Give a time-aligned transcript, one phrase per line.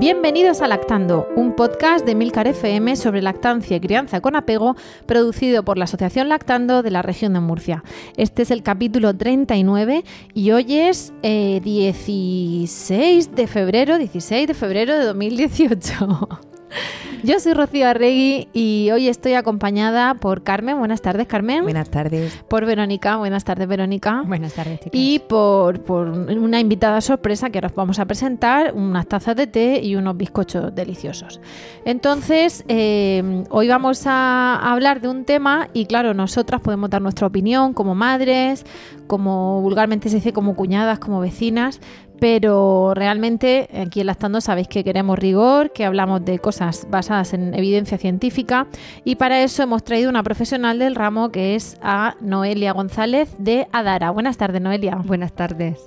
[0.00, 5.62] Bienvenidos a Lactando, un podcast de Milcar FM sobre lactancia y crianza con apego, producido
[5.62, 7.84] por la Asociación Lactando de la región de Murcia.
[8.16, 14.98] Este es el capítulo 39 y hoy es eh, 16 de febrero, 16 de febrero
[14.98, 16.49] de 2018.
[17.22, 20.78] Yo soy Rocío Arregui y hoy estoy acompañada por Carmen.
[20.78, 21.62] Buenas tardes, Carmen.
[21.62, 22.42] Buenas tardes.
[22.48, 23.16] Por Verónica.
[23.16, 24.22] Buenas tardes, Verónica.
[24.26, 24.92] Buenas tardes, chicas.
[24.92, 29.46] Y por, por una invitada sorpresa que ahora os vamos a presentar, unas tazas de
[29.46, 31.40] té y unos bizcochos deliciosos.
[31.84, 37.26] Entonces, eh, hoy vamos a hablar de un tema y claro, nosotras podemos dar nuestra
[37.26, 38.64] opinión como madres,
[39.06, 41.80] como vulgarmente se dice, como cuñadas, como vecinas,
[42.20, 47.54] pero realmente aquí en Lactando sabéis que queremos rigor, que hablamos de cosas basadas en
[47.54, 48.66] evidencia científica
[49.04, 53.66] y para eso hemos traído una profesional del ramo que es a Noelia González de
[53.72, 54.10] Adara.
[54.10, 54.96] Buenas tardes, Noelia.
[54.96, 55.78] Buenas tardes.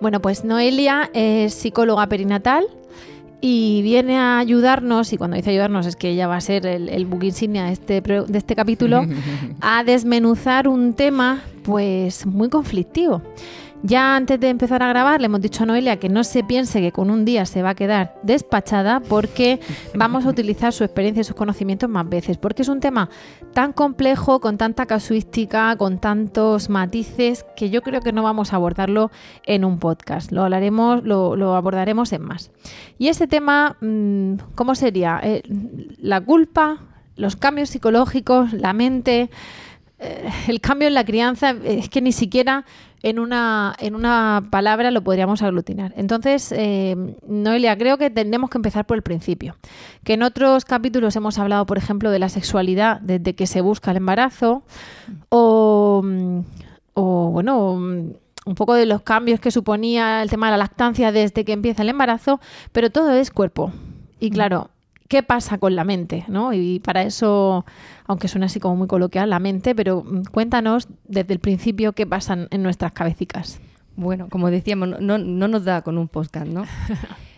[0.00, 2.64] Bueno, pues Noelia es psicóloga perinatal
[3.46, 6.88] y viene a ayudarnos, y cuando dice ayudarnos es que ella va a ser el,
[6.88, 9.04] el book insignia de este, de este capítulo,
[9.60, 13.20] a desmenuzar un tema pues muy conflictivo.
[13.86, 16.80] Ya antes de empezar a grabar le hemos dicho a Noelia que no se piense
[16.80, 19.60] que con un día se va a quedar despachada porque
[19.94, 23.10] vamos a utilizar su experiencia y sus conocimientos más veces, porque es un tema
[23.52, 28.56] tan complejo, con tanta casuística, con tantos matices, que yo creo que no vamos a
[28.56, 29.10] abordarlo
[29.44, 32.52] en un podcast, lo hablaremos, lo, abordaremos en más.
[32.96, 35.20] Y ese tema, mm, ¿cómo sería?
[35.22, 35.42] Eh,
[35.98, 36.78] la culpa,
[37.16, 39.28] los cambios psicológicos, la mente,
[39.98, 42.64] eh, el cambio en la crianza, es que ni siquiera
[43.02, 45.92] en una, en una palabra lo podríamos aglutinar.
[45.96, 46.96] Entonces, eh,
[47.26, 49.56] Noelia, creo que tenemos que empezar por el principio.
[50.04, 53.90] Que en otros capítulos hemos hablado, por ejemplo, de la sexualidad desde que se busca
[53.90, 54.62] el embarazo
[55.28, 56.40] o, mm,
[56.94, 58.12] o, bueno, mm,
[58.46, 61.82] un poco de los cambios que suponía el tema de la lactancia desde que empieza
[61.82, 62.40] el embarazo,
[62.72, 63.72] pero todo es cuerpo.
[64.18, 64.70] Y claro,
[65.08, 66.24] ¿qué pasa con la mente?
[66.28, 66.52] ¿no?
[66.52, 67.64] Y para eso,
[68.06, 72.06] aunque suena así como muy coloquial, la mente, pero mm, cuéntanos desde el principio qué
[72.06, 73.60] pasa en nuestras cabecicas.
[73.96, 76.64] Bueno, como decíamos, no, no, no nos da con un podcast, ¿no?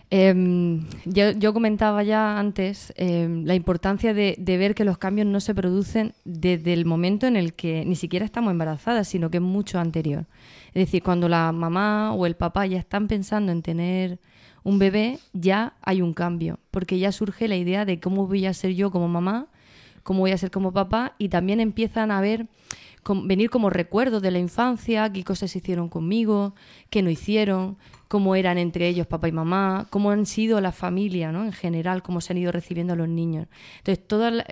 [0.09, 5.27] Em, yo, yo comentaba ya antes em, la importancia de, de ver que los cambios
[5.27, 9.37] no se producen desde el momento en el que ni siquiera estamos embarazadas, sino que
[9.37, 10.25] es mucho anterior.
[10.67, 14.19] Es decir, cuando la mamá o el papá ya están pensando en tener
[14.63, 18.53] un bebé, ya hay un cambio, porque ya surge la idea de cómo voy a
[18.53, 19.47] ser yo como mamá,
[20.03, 22.47] cómo voy a ser como papá, y también empiezan a ver
[23.03, 26.53] com- venir como recuerdos de la infancia, qué cosas hicieron conmigo,
[26.89, 27.77] qué no hicieron,
[28.09, 31.43] cómo eran entre ellos papá y mamá, cómo han sido la familia, ¿no?
[31.45, 33.47] En general, cómo se han ido recibiendo los niños.
[33.79, 34.43] Entonces, todas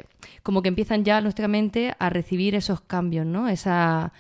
[0.44, 3.48] como que empiezan ya nuestra mente a recibir esos cambios, ¿no?
[3.50, 4.14] Esa,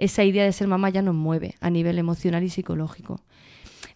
[0.00, 3.20] esa idea de ser mamá ya nos mueve a nivel emocional y psicológico.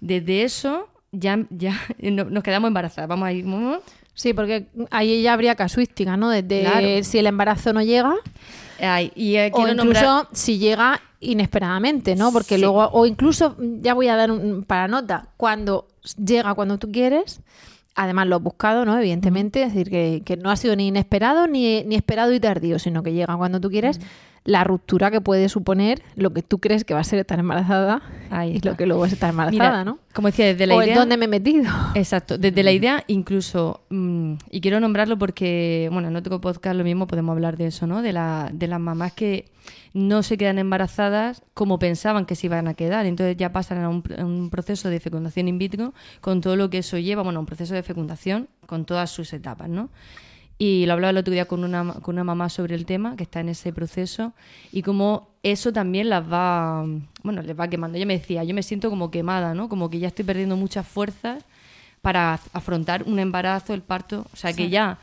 [0.00, 3.08] Desde eso ya, ya no- nos quedamos embarazadas.
[3.08, 3.44] Vamos a ir...
[4.16, 6.30] Sí, porque ahí ya habría casuística, ¿no?
[6.30, 6.86] Desde Claro.
[7.04, 8.14] si el embarazo no llega
[8.80, 12.30] Ay, y eh, o incluso nombrar- si llega inesperadamente, ¿no?
[12.32, 12.60] Porque Sí.
[12.60, 15.88] luego, o incluso, mm, ya voy a dar un para nota, cuando
[16.22, 17.40] llega cuando tú quieres,
[17.96, 18.96] además lo has buscado, ¿no?
[18.98, 22.78] Evidentemente, es decir, que, que no ha sido ni inesperado ni, ni esperado y tardío,
[22.78, 24.00] sino que llega cuando tú quieres,
[24.44, 28.02] la ruptura que puede suponer lo que tú crees que va a ser estar embarazada
[28.46, 29.98] y lo que luego es estar embarazada, Mira, ¿no?
[30.12, 30.96] Como decía, desde la o idea...
[30.96, 31.72] dónde me he metido.
[31.94, 36.84] Exacto, desde la idea incluso, mm, y quiero nombrarlo porque, bueno, en otro podcast lo
[36.84, 38.02] mismo podemos hablar de eso, ¿no?
[38.02, 39.46] De, la, de las mamás que
[39.94, 43.88] no se quedan embarazadas como pensaban que se iban a quedar, entonces ya pasan a
[43.88, 47.40] un, a un proceso de fecundación in vitro con todo lo que eso lleva, bueno,
[47.40, 49.88] un proceso de fecundación con todas sus etapas, ¿no?
[50.56, 53.24] Y lo hablaba el otro día con una, con una mamá sobre el tema, que
[53.24, 54.32] está en ese proceso,
[54.70, 56.84] y cómo eso también las va,
[57.24, 57.96] bueno, les va quemando.
[57.96, 59.68] Ella me decía, yo me siento como quemada, ¿no?
[59.68, 61.44] Como que ya estoy perdiendo muchas fuerzas
[62.02, 64.26] para af- afrontar un embarazo, el parto.
[64.32, 64.98] O sea, que ya,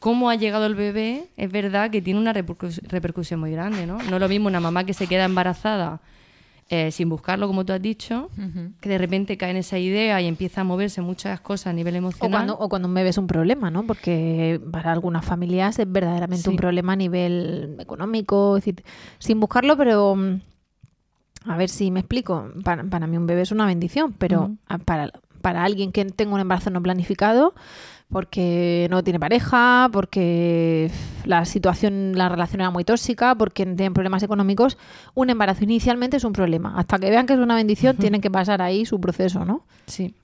[0.00, 3.98] cómo ha llegado el bebé, es verdad que tiene una repercus- repercusión muy grande, ¿no?
[3.98, 6.00] No es lo mismo una mamá que se queda embarazada
[6.68, 8.28] eh, sin buscarlo, como tú has dicho,
[8.80, 11.94] que de repente cae en esa idea y empieza a moverse muchas cosas a nivel
[11.94, 12.30] O emocional.
[12.30, 13.86] cuando, o cuando un bebé es un problema, ¿no?
[13.86, 16.50] Porque para algunas familias es verdaderamente Sí.
[16.50, 18.84] un problema a nivel económico, es decir,
[19.18, 20.40] sin buscarlo, pero mm,
[21.48, 22.48] a ver si me explico.
[22.64, 24.50] Para, para mí un bebé es una bendición, pero
[24.84, 25.12] para,
[25.42, 27.54] para alguien que tenga un embarazo no planificado,
[28.10, 30.90] porque no tiene pareja, porque
[31.24, 34.78] la situación, la relación era muy tóxica, porque tienen problemas económicos,
[35.14, 36.74] un embarazo inicialmente es un problema.
[36.78, 39.64] Hasta que vean que es una bendición, tienen que pasar ahí su proceso, ¿no?
[39.86, 40.14] Sí.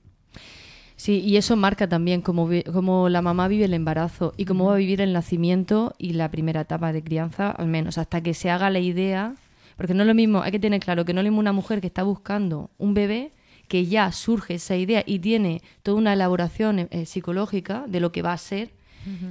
[0.95, 4.75] Sí, y eso marca también cómo, cómo la mamá vive el embarazo y cómo va
[4.75, 8.49] a vivir el nacimiento y la primera etapa de crianza, al menos, hasta que se
[8.49, 9.35] haga la idea.
[9.75, 11.51] Porque no es lo mismo, hay que tener claro que no es lo mismo una
[11.51, 13.31] mujer que está buscando un bebé,
[13.73, 18.21] que ya surge esa idea y tiene toda una elaboración eh, psicológica de lo que
[18.21, 18.69] va a ser.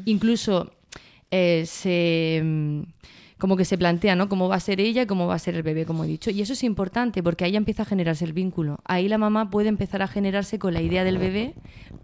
[0.05, 0.73] Incluso
[1.31, 2.81] eh, se mm,
[3.39, 4.29] como que se plantea, ¿no?
[4.29, 6.31] Cómo va a ser ella y cómo va a ser el bebé, como he dicho.
[6.33, 8.81] Y eso es importante porque ahí empieza a generarse el vínculo.
[8.85, 11.55] Ahí la mamá puede empezar a generarse con la idea del bebé,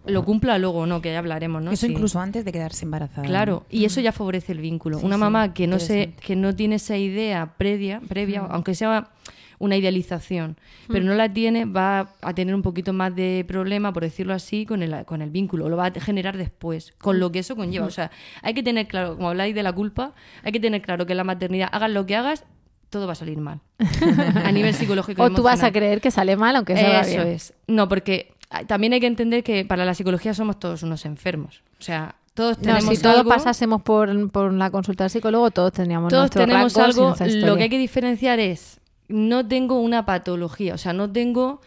[0.06, 1.73] lo cumpla luego o no, que ya hablaremos, ¿no?
[1.73, 1.93] Eso Sí.
[1.93, 3.26] incluso antes de quedarse embarazada.
[3.26, 5.00] Claro, y eso ya favorece el vínculo.
[5.00, 8.76] Sí, Una sí, mamá que no se, que no tiene esa idea previa, previa, aunque
[8.76, 9.11] sea
[9.58, 10.56] una idealización,
[10.88, 14.66] pero no la tiene, va a tener un poquito más de problema, por decirlo así,
[14.66, 15.69] con el, con el vínculo.
[15.69, 17.87] Lo va a generar después, con lo que eso conlleva.
[17.87, 18.10] O sea,
[18.43, 21.19] hay que tener claro, como habláis de la culpa, hay que tener claro que en
[21.19, 22.44] la maternidad, hagas lo que hagas,
[22.90, 23.60] todo va a salir mal.
[24.44, 25.22] a nivel psicológico.
[25.28, 27.28] O tú vas a creer que sale mal, aunque salga Eso bien.
[27.28, 27.54] es.
[27.66, 31.62] No, porque ah, también hay que entender que para la psicología somos todos unos enfermos.
[31.78, 35.72] O sea, todos No, tenemos si todos pasásemos por, por la consulta del psicólogo, todos
[35.72, 37.14] tendríamos todos tenemos algo.
[37.19, 38.78] Lo que hay que diferenciar es,
[39.08, 41.60] no tengo una patología, o sea, no tengo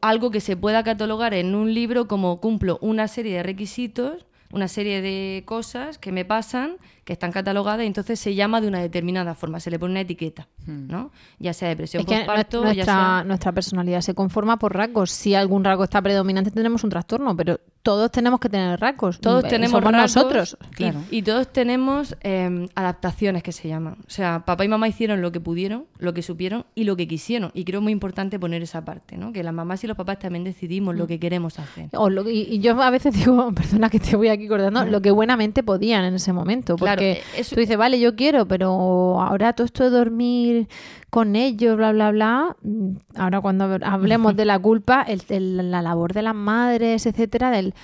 [0.00, 4.68] algo que se pueda catalogar en un libro como cumplo una serie de requisitos, una
[4.68, 8.80] serie de cosas que me pasan, que están catalogadas, y entonces se llama de una
[8.80, 11.12] determinada forma, se le pone una etiqueta, ¿no?
[11.38, 13.24] Ya sea depresión Es que postparto, nuestra, ya sea...
[13.24, 15.12] nuestra personalidad se conforma por rasgos.
[15.12, 19.20] Si algún rasgo está predominante, tendremos un trastorno, pero todos tenemos que tener rasgos.
[19.20, 20.58] Todos Eh, tenemos somos rasgos nosotros.
[20.72, 20.98] y- Claro.
[21.12, 23.98] y, todos tenemos eh, adaptaciones que se llaman.
[24.04, 27.06] O sea, papá y mamá hicieron lo que pudieron, lo que supieron y lo que
[27.06, 27.52] quisieron.
[27.54, 29.32] Y creo muy importante poner esa parte, ¿no?
[29.32, 30.98] Que las mamás y los papás también decidimos Mm.
[30.98, 31.88] lo que queremos hacer.
[31.92, 35.00] O lo- y, y yo a veces digo, perdona que te voy aquí cortando, lo
[35.00, 36.74] que buenamente podían en ese momento.
[36.74, 40.68] Claro, Porque eh, eso- tú dices, vale, yo quiero, pero ahora todo esto de dormir
[41.10, 42.56] con ellos, bla, bla, bla.
[42.62, 47.50] mm, Ahora cuando hablemos de la culpa, el- el- la labor de las madres, etcétera,
[47.50, 47.74] del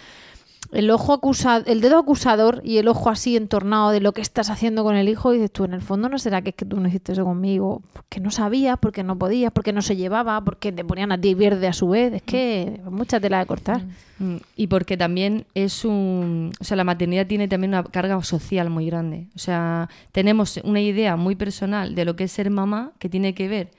[0.70, 4.48] el ojo acusado, el dedo acusador y el ojo así entornado de lo que estás
[4.48, 6.64] haciendo con el hijo, y dices tú, en el fondo no será que es que
[6.64, 10.42] tú no hiciste eso conmigo, porque no sabías, porque no podías, porque no se llevaba,
[10.42, 13.82] porque te ponían a ti verde a su vez, es que mucha tela de cortar.
[14.18, 16.52] Mm, Y porque también es un...
[16.60, 19.26] O sea, la maternidad tiene también una carga social muy grande.
[19.34, 23.34] O sea, tenemos una idea muy personal de lo que es ser mamá, que tiene
[23.34, 23.70] que ver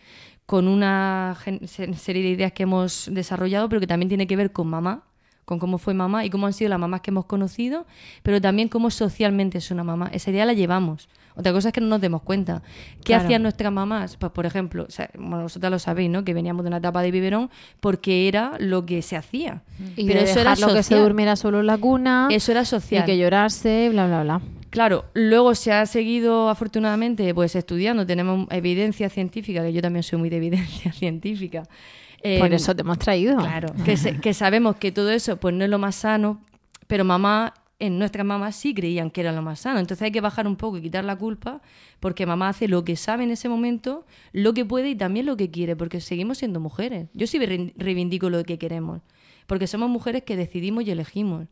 [0.45, 1.37] con una
[1.95, 5.03] serie de ideas que hemos desarrollado, pero que también tiene que ver con mamá,
[5.45, 7.85] con cómo fue mamá y cómo han sido las mamás que hemos conocido,
[8.23, 10.09] pero también cómo socialmente es una mamá.
[10.13, 11.09] Esa idea la llevamos.
[11.35, 12.61] Otra cosa es que no nos demos cuenta.
[12.97, 13.23] ¿Qué Claro.
[13.23, 14.17] hacían nuestras mamás?
[14.17, 16.23] Pues, por ejemplo, o sea, bueno, vosotras lo sabéis, ¿no?
[16.23, 17.49] Que veníamos de una etapa de biberón
[17.79, 19.63] porque era lo que se hacía.
[19.95, 22.61] Y pero de eso era dejarlo que se durmiera solo en la cuna, Eso era
[22.61, 23.05] y social.
[23.05, 24.41] que llorase, bla, bla, bla.
[24.69, 30.17] Claro, luego se ha seguido afortunadamente pues estudiando, tenemos evidencia científica, que yo también soy
[30.19, 31.63] muy de evidencia científica.
[32.23, 33.37] Eh, Por eso te hemos traído.
[33.37, 36.41] Claro, que, se- que sabemos que todo eso pues no es lo más sano,
[36.87, 39.79] pero mamá, en nuestras mamás sí creían que era lo más sano.
[39.79, 41.61] Entonces hay que bajar un poco y quitar la culpa,
[41.99, 45.35] porque mamá hace lo que sabe en ese momento, lo que puede y también lo
[45.35, 47.09] que quiere, porque seguimos siendo mujeres.
[47.13, 49.01] Yo sí re- reivindico lo que queremos,
[49.47, 51.47] porque somos mujeres que decidimos y elegimos.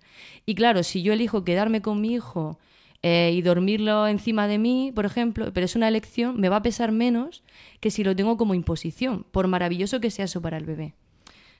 [0.46, 2.58] Y claro, si yo elijo quedarme con mi hijo
[3.04, 6.62] eh, y dormirlo encima de mí, por ejemplo, pero es una elección, me va a
[6.62, 7.44] pesar menos
[7.80, 10.94] que si lo tengo como imposición, por maravilloso que sea eso para el bebé.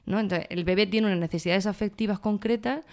[0.06, 0.20] ¿no?
[0.20, 2.86] Entonces, el bebé tiene unas necesidades afectivas concretas,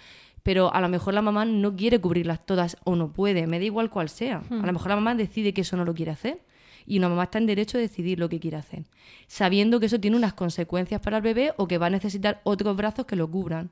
[0.43, 3.65] pero a lo mejor la mamá no quiere cubrirlas todas o no puede, me da
[3.65, 4.41] igual cuál sea.
[4.49, 6.39] A lo mejor la mamá decide que eso no lo quiere hacer
[6.85, 8.83] y una mamá está en derecho a decidir lo que quiere hacer,
[9.27, 12.75] sabiendo que eso tiene unas consecuencias para el bebé o que va a necesitar otros
[12.75, 13.69] brazos que lo cubran.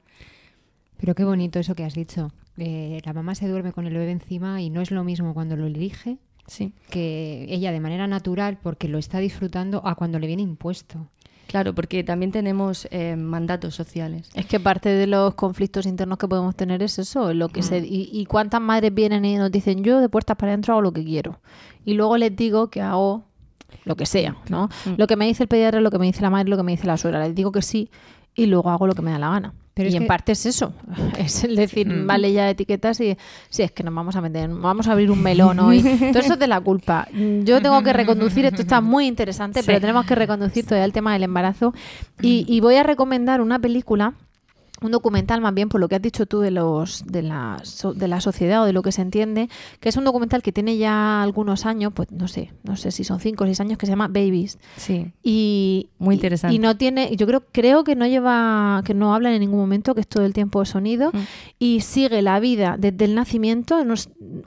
[1.00, 2.32] Pero qué bonito eso que has dicho.
[2.58, 5.56] Eh, la mamá se duerme con el bebé encima y no es lo mismo cuando
[5.56, 6.74] lo elige Sí.
[6.90, 11.08] que ella de manera natural porque lo está disfrutando a cuando le viene impuesto.
[11.48, 14.30] Claro, porque también tenemos eh, mandatos sociales.
[14.34, 17.78] Es que parte de los conflictos internos que podemos tener es eso, lo que se,
[17.80, 20.92] y, y cuántas madres vienen y nos dicen yo de puertas para adentro hago lo
[20.92, 21.40] que quiero.
[21.86, 23.24] Y luego les digo que hago
[23.86, 24.68] lo que sea, ¿no?
[24.98, 26.72] Lo que me dice el pediatra, lo que me dice la madre, lo que me
[26.74, 27.20] dice la suegra.
[27.26, 27.90] Les digo que sí
[28.36, 29.54] y luego hago lo que me da la gana.
[29.78, 30.74] Pero y en que- parte es eso,
[31.18, 33.18] es el decir, vale ya etiquetas y
[33.50, 35.82] si es que nos vamos a meter, vamos a abrir un melón hoy.
[36.14, 37.08] Todo eso es de la culpa.
[37.44, 41.14] Yo tengo que reconducir, esto está muy interesante, pero tenemos que reconducir todavía el tema
[41.14, 41.74] del embarazo.
[42.22, 44.14] Y, y voy a recomendar una película
[44.82, 47.62] un documental más bien por lo que has dicho tú de los de la,
[47.96, 50.78] de la sociedad o de lo que se entiende que es un documental que tiene
[50.78, 53.88] ya algunos años pues no sé no sé si son cinco o seis años que
[53.88, 55.12] se llama Babies Sí.
[55.24, 56.56] y Muy interesante.
[56.56, 59.96] y no tiene yo creo creo que no lleva que no hablan en ningún momento
[59.96, 61.18] que es todo el tiempo sonido Mm.
[61.58, 63.96] y sigue la vida desde el nacimiento no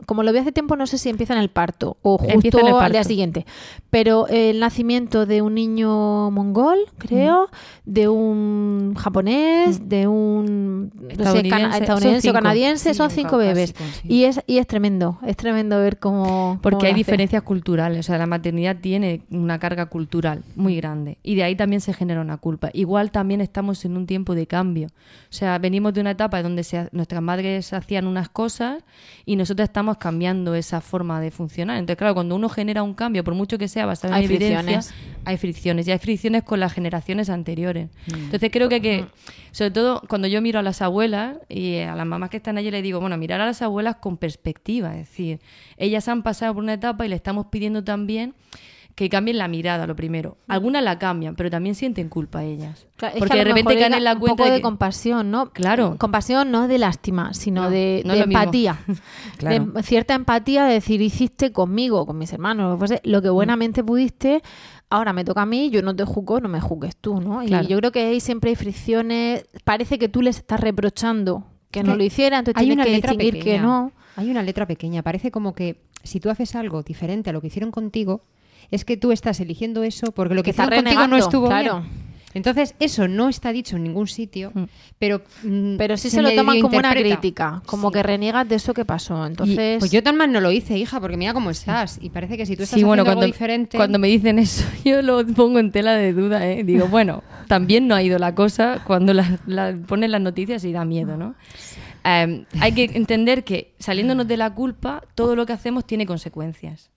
[0.06, 2.92] como lo vi hace tiempo no sé si empieza en el parto o justo al
[2.92, 3.46] día siguiente
[3.90, 7.90] pero el nacimiento de un niño mongol creo Mm.
[7.92, 11.40] de un japonés de un no sé,
[11.80, 12.30] Estadounidense.
[12.30, 14.08] o canadiense son un cinco bebés sí.
[14.08, 18.02] y es y es tremendo es tremendo ver cómo Porque cómo hay diferencias culturales, o
[18.02, 22.20] sea, la maternidad tiene una carga cultural muy grande y de ahí también se genera
[22.20, 22.70] una culpa.
[22.72, 26.64] Igual también estamos en un tiempo de cambio, o sea, venimos de una etapa donde
[26.64, 28.82] se- nuestras madres hacían unas cosas
[29.26, 31.76] y nosotros estamos cambiando esa forma de funcionar.
[31.78, 34.58] Entonces, claro, cuando uno genera un cambio, por mucho que sea basado en Hay evidencia,
[34.62, 34.94] fricciones.
[35.24, 37.88] hay fricciones y hay fricciones con las generaciones anteriores.
[38.08, 38.14] Mm.
[38.24, 39.04] Entonces, creo que que,
[39.52, 42.70] sobre todo cuando yo miro a las abuelas y a las mamás que están allí,
[42.70, 45.40] les digo, bueno, mirar a las abuelas con perspectiva, es decir,
[45.78, 48.34] ellas han pasado por una etapa y le estamos pidiendo también
[48.96, 50.36] que cambien la mirada, lo primero.
[50.46, 52.86] Algunas la cambian, pero también sienten culpa ellas.
[52.96, 54.56] Claro, es Porque que a de repente caen en la un cuenta poco de de,
[54.58, 55.50] que- compasión, ¿no?
[55.50, 55.96] Claro.
[55.96, 58.78] Compasión no de lástima, sino No, de, no de empatía.
[59.38, 59.64] Claro.
[59.66, 63.30] De cierta empatía de decir, hiciste conmigo, con mis hermanos, lo, que fuese, lo que
[63.30, 63.34] Mm.
[63.34, 64.42] buenamente pudiste,
[64.90, 67.40] ahora me toca a mí, yo no te juzgo, no me juzgues tú, ¿no?
[67.46, 67.64] Claro.
[67.64, 71.84] Y yo creo que ahí siempre hay fricciones, parece que tú les estás reprochando que
[71.84, 73.92] no lo hiciera, entonces hay tienes una que letra distinguir que no.
[74.16, 75.02] Hay una letra pequeña.
[75.02, 78.24] Parece como que si tú haces algo diferente a lo que hicieron contigo,
[78.70, 81.82] es que tú estás eligiendo eso porque lo que, hicieron contigo no estuvo claro.
[81.82, 82.09] bien.
[82.32, 84.52] Entonces, eso no está dicho en ningún sitio,
[85.00, 87.94] pero mm, Pero sí se, lo toman como una crítica, como Sí.
[87.94, 89.24] que reniegas de eso que pasó.
[89.24, 91.98] Y, Entonces, pues yo tan mal no lo hice, hija, porque mira cómo estás.
[92.00, 93.76] Y parece que si tú estás Sí, bueno, haciendo cuando, algo diferente...
[93.76, 96.62] cuando me dicen eso, yo lo pongo en tela de duda, ¿eh?
[96.62, 100.72] Digo, bueno, también no ha ido la cosa cuando la, la- ponen las noticias y
[100.72, 101.34] da miedo, ¿no?
[102.04, 106.90] Eh, hay que entender que saliéndonos de la culpa, todo lo que hacemos tiene consecuencias.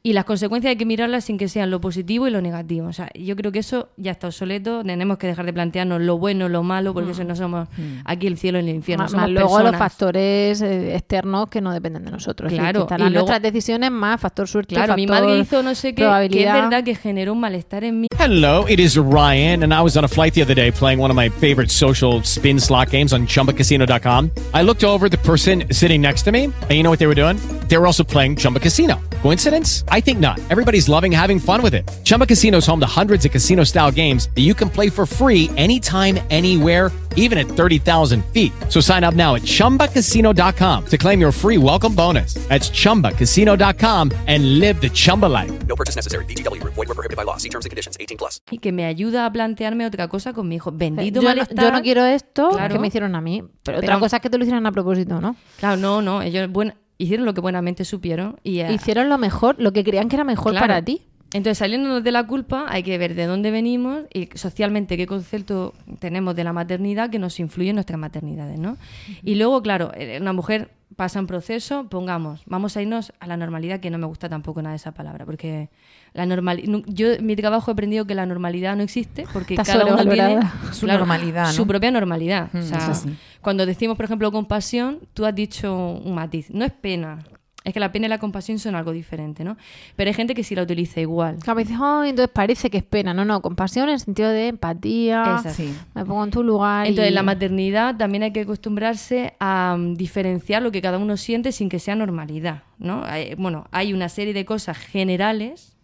[0.00, 2.86] Y las consecuencias hay que mirarlas sin que sean lo positivo y lo negativo.
[2.86, 4.82] O sea, yo creo que eso ya está obsoleto.
[4.84, 7.68] Tenemos que dejar de plantearnos lo bueno, lo malo, porque eso no somos
[8.04, 9.04] aquí el cielo y el infierno.
[9.04, 9.78] más, somos más luego los personas.
[9.78, 12.46] factores eh, externos que no dependen de nosotros.
[12.46, 15.26] Es decir, Claro, que estarán y luego- nuestras decisiones más factor suerte, Claro, mi factor
[15.26, 16.54] madre hizo no sé qué, que es probabilidad.
[16.62, 18.06] verdad que generó un malestar en mí.
[18.18, 21.10] Hello, it is Ryan, and I was on a flight the other day playing one
[21.12, 24.30] of my favorite social spin slot games on chumbacasino.com.
[24.54, 27.20] I looked over the person sitting next to me, and you know what they were
[27.20, 27.36] doing?
[27.68, 29.00] They were also playing Chumba Casino.
[29.22, 29.84] Coincidence?
[29.88, 30.38] I think not.
[30.50, 31.88] Everybody's loving having fun with it.
[32.04, 35.06] Chumba Casino is home to hundreds of casino style games that you can play for
[35.06, 38.52] free anytime, anywhere, even at 30,000 feet.
[38.68, 42.34] So sign up now at chumbacasino.com to claim your free welcome bonus.
[42.48, 45.52] That's chumbacasino.com and live the Chumba life.
[45.66, 46.24] No purchase necessary.
[46.24, 46.74] VGW Group.
[46.74, 47.36] Void were prohibited by law.
[47.36, 47.96] See terms and conditions.
[48.00, 48.40] 18 plus.
[48.50, 50.70] y que me ayuda a plantearme otra cosa con mi hijo.
[50.72, 52.72] Bendito yo, no, yo no quiero esto Claro.
[52.72, 55.20] que me hicieron a mí, pero, otra cosa es que te lo hicieran a propósito,
[55.20, 55.36] ¿no?
[55.58, 56.22] Claro, no, no.
[56.22, 60.16] Ellos buen- hicieron lo que buenamente supieron y Hicieron lo mejor, lo que creían que
[60.16, 60.66] era mejor claro.
[60.66, 61.02] para ti.
[61.32, 65.74] Entonces, saliéndonos de la culpa, hay que ver de dónde venimos y socialmente qué concepto
[65.98, 68.78] tenemos de la maternidad que nos influye en nuestras maternidades, ¿no?
[69.22, 73.36] Y luego, claro, eh, una mujer pasa un proceso, pongamos, vamos a irnos a la
[73.36, 75.68] normalidad, que no me gusta tampoco nada esa palabra, porque
[76.14, 79.64] la normal, yo en mi trabajo he aprendido que la normalidad no existe, porque Está
[79.72, 80.40] cada uno tiene.
[80.72, 81.52] Su normalidad, ¿no?
[81.52, 82.48] su propia normalidad.
[82.54, 83.14] O Mm, sea, eso sí.
[83.40, 87.18] cuando decimos, por ejemplo, compasión, tú has dicho un matiz, no es pena.
[87.64, 89.58] Es que la pena y la compasión son algo diferente, ¿no?
[89.94, 91.36] Pero hay gente que sí la utiliza igual.
[91.42, 93.12] Claro, me dices, "Ay, entonces parece que es pena.
[93.12, 95.42] No, no, compasión en el sentido de empatía.
[95.52, 95.74] Sí.
[95.94, 96.86] Me pongo en tu lugar.
[96.86, 101.18] Entonces, y- la maternidad también hay que acostumbrarse a mm, diferenciar lo que cada uno
[101.18, 103.02] siente sin que sea normalidad, ¿no?
[103.04, 105.76] Hay- bueno, hay una serie de cosas generales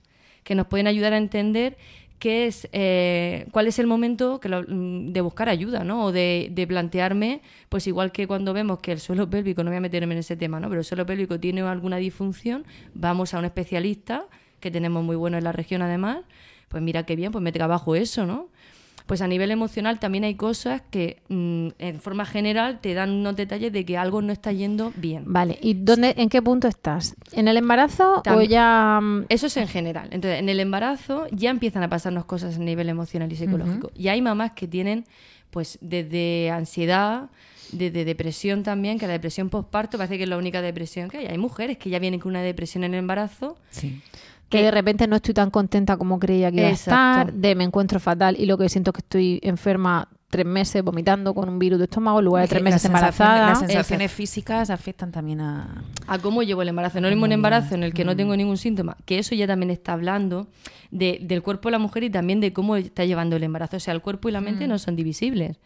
[0.45, 1.77] que nos pueden ayudar a entender
[2.19, 6.05] qué es, eh, cuál es el momento que mm, de buscar ayuda, ¿no?
[6.05, 9.79] O de, de plantearme, pues igual que cuando vemos que el suelo pélvico, no voy
[9.79, 10.69] a meterme en ese tema, ¿no?
[10.69, 14.27] Pero el suelo pélvico tiene alguna disfunción, vamos a un especialista,
[14.61, 16.21] que tenemos muy bueno en la región además,
[16.69, 18.49] pues mira qué bien, pues me trabajo eso, ¿no?
[19.07, 23.37] Pues a nivel emocional también hay cosas que mm, en forma general te dan unos
[23.37, 25.25] detalles de que algo no está yendo bien.
[25.27, 27.15] Vale, ¿y dónde, en qué punto estás?
[27.33, 29.01] ¿En el embarazo o ya...?
[29.03, 30.09] mm, Eso es en general.
[30.11, 33.91] Entonces, en el embarazo ya empiezan a pasarnos cosas a nivel emocional y psicológico.
[33.95, 35.05] Y hay mamás que tienen,
[35.51, 37.29] pues, desde ansiedad,
[37.73, 41.27] desde depresión también, que la depresión postparto parece que es la única depresión que hay.
[41.27, 43.59] Hay mujeres que ya vienen con una depresión en el embarazo.
[43.71, 44.01] Sí.
[44.49, 47.65] Que de repente no estoy tan contenta como creía que iba a estar, de me
[47.65, 51.61] encuentro fatal y lo que siento es que estoy enferma tres meses vomitando con un
[51.61, 53.51] virus de estómago en lugar de tres meses embarazada.
[53.51, 55.85] Las sensaciones físicas afectan también a...
[56.09, 57.01] a cómo llevo el embarazo.
[57.01, 59.71] No es un embarazo en el que no tengo ningún síntoma, que eso ya también
[59.71, 60.49] está hablando
[60.91, 63.77] de- del cuerpo de la mujer y también de cómo está llevando el embarazo.
[63.77, 65.57] O sea, el cuerpo y la mente no son divisibles.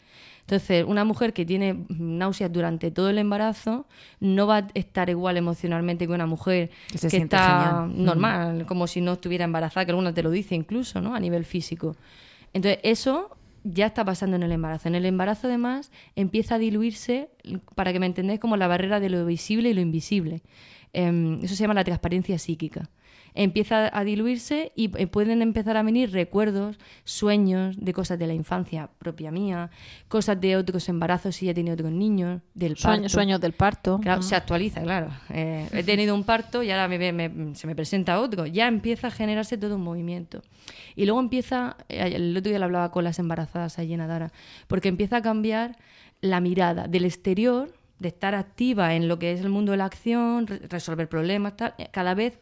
[0.48, 3.84] Entonces, una mujer que tiene náuseas durante todo el embarazo
[4.18, 8.04] no va a estar igual emocionalmente que una mujer Que se está genial.
[8.06, 11.14] normal, como si no estuviera embarazada, que alguna te lo dice incluso, ¿no?
[11.14, 11.96] A nivel físico.
[12.54, 14.88] Entonces, eso ya está pasando en el embarazo.
[14.88, 17.28] En el embarazo, además, empieza a diluirse,
[17.74, 20.40] para que me entendáis, como la barrera de lo visible y lo invisible.
[20.94, 22.88] Em, eso se llama la transparencia psíquica.
[23.40, 28.34] Empieza a diluirse y eh, pueden empezar a venir recuerdos, sueños de cosas de la
[28.34, 29.70] infancia propia mía,
[30.08, 32.88] cosas de otros embarazos si ya he tenido otros niños, del parto.
[32.88, 34.00] Sueños, sueños del parto.
[34.02, 35.08] Claro, se actualiza, claro.
[35.30, 38.44] Eh, he tenido un parto y ahora me, me- se me presenta otro.
[38.46, 40.42] Ya empieza a generarse todo un movimiento.
[40.96, 44.32] Y luego empieza, eh, el otro día le hablaba con las embarazadas allí en Adara,
[44.66, 45.76] porque empieza a cambiar
[46.20, 49.84] la mirada del exterior, de estar activa en lo que es el mundo de la
[49.84, 52.38] acción, re- resolver problemas, tal, cada vez,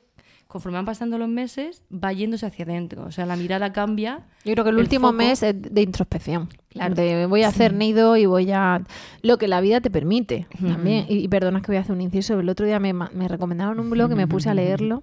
[0.46, 3.04] conforme van pasando los meses, va yéndose hacia adentro.
[3.04, 4.26] O sea, la mirada cambia.
[4.44, 6.48] Yo creo que el, el último foco- mes es de introspección.
[6.68, 6.94] Claro.
[6.94, 8.82] De voy a hacer nido y voy a...
[9.22, 11.06] Lo que la vida te permite también.
[11.08, 12.38] Y, y perdona que voy a hacer un inciso.
[12.38, 15.02] El otro día me, me recomendaron un blog y me puse a leerlo.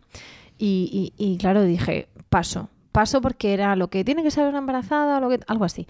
[0.58, 2.70] Y, y- y, claro, dije, paso.
[2.92, 5.88] Paso porque era lo que tiene que ser una embarazada o lo que, algo así.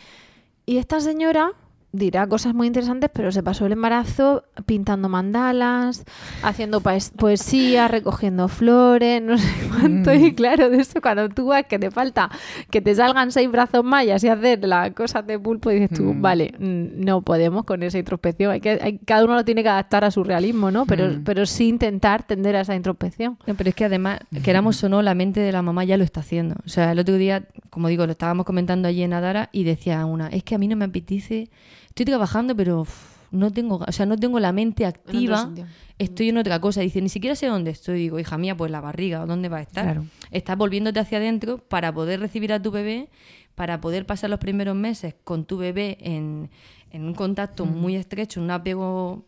[0.65, 1.51] Y esta señora
[1.93, 6.03] dirá cosas muy interesantes, pero se pasó el embarazo pintando mandalas,
[6.41, 10.13] haciendo paes- poesía, recogiendo flores, no sé cuánto.
[10.13, 12.29] Y claro, de eso cuando tú ves que te falta
[12.69, 16.53] que te salgan seis brazos mayas y hacer las cosas de pulpo, dices tú, vale,
[16.57, 18.51] mm, no podemos con esa introspección.
[18.51, 20.85] Hay que, hay- cada uno lo tiene que adaptar a su realismo, ¿no?
[20.85, 23.37] Pero, pero sí intentar tender a esa introspección.
[23.45, 26.03] No, pero es que además, queramos o no, la mente de la mamá ya lo
[26.03, 26.55] está haciendo.
[26.65, 30.03] O sea, el otro día, como digo, lo estábamos comentando allí en Adara y decía
[30.05, 31.49] una, es que a mí no me apetece,
[31.93, 32.87] estoy trabajando, pero
[33.29, 35.51] no tengo, o sea, no tengo la mente activa,
[35.99, 36.81] estoy en otra cosa.
[36.81, 37.99] Dice, ni siquiera sé dónde estoy.
[37.99, 39.83] Digo, hija mía, pues la barriga, ¿o ¿dónde va a estar?
[39.83, 40.05] Claro.
[40.31, 43.09] Estás volviéndote hacia adentro para poder recibir a tu bebé,
[43.53, 46.49] para poder pasar los primeros meses con tu bebé en,
[46.89, 49.25] en un contacto muy estrecho, un apego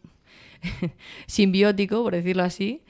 [1.27, 2.81] simbiótico, por decirlo así,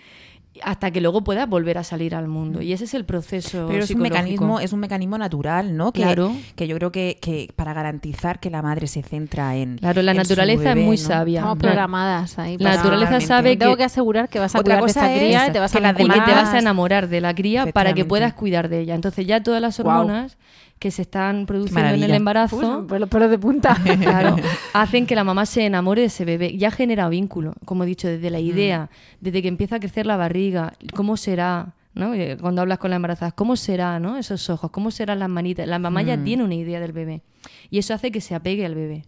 [0.63, 2.62] hasta que luego puedas volver a salir al mundo.
[2.62, 5.91] Y ese es el proceso Pero es un mecanismo, es un mecanismo natural, ¿no?
[5.91, 6.31] Que, Claro.
[6.55, 9.77] que yo creo que, que para garantizar que la madre se centra en.
[9.77, 11.03] Claro, la en su naturaleza es muy ¿no?
[11.03, 11.39] sabia.
[11.41, 12.57] Estamos programadas ahí.
[12.57, 15.48] La naturaleza sabe Me tengo que, que asegurar que vas a cuidar de esta cría
[15.48, 16.25] y te vas que a que vincular.
[16.25, 18.96] te vas a demás- enamorar de la cría para que puedas cuidar de ella.
[18.96, 20.37] Entonces ya todas las hormonas
[20.79, 23.75] que se están produciendo en el embarazo pues los pelos de punta.
[24.01, 24.35] claro,
[24.74, 26.57] hacen que la mamá se enamore de ese bebé.
[26.57, 28.90] Ya genera vínculo, como he dicho, desde la idea,
[29.22, 32.14] desde que empieza a crecer la barriga, cómo será, ¿no?
[32.14, 34.18] Eh, Cuando hablas con la embarazada, ¿cómo será, no?
[34.18, 35.68] Esos ojos, ¿cómo serán las manitas?
[35.68, 37.22] La mamá ya tiene una idea del bebé
[37.70, 39.03] y eso hace que se apegue al bebé.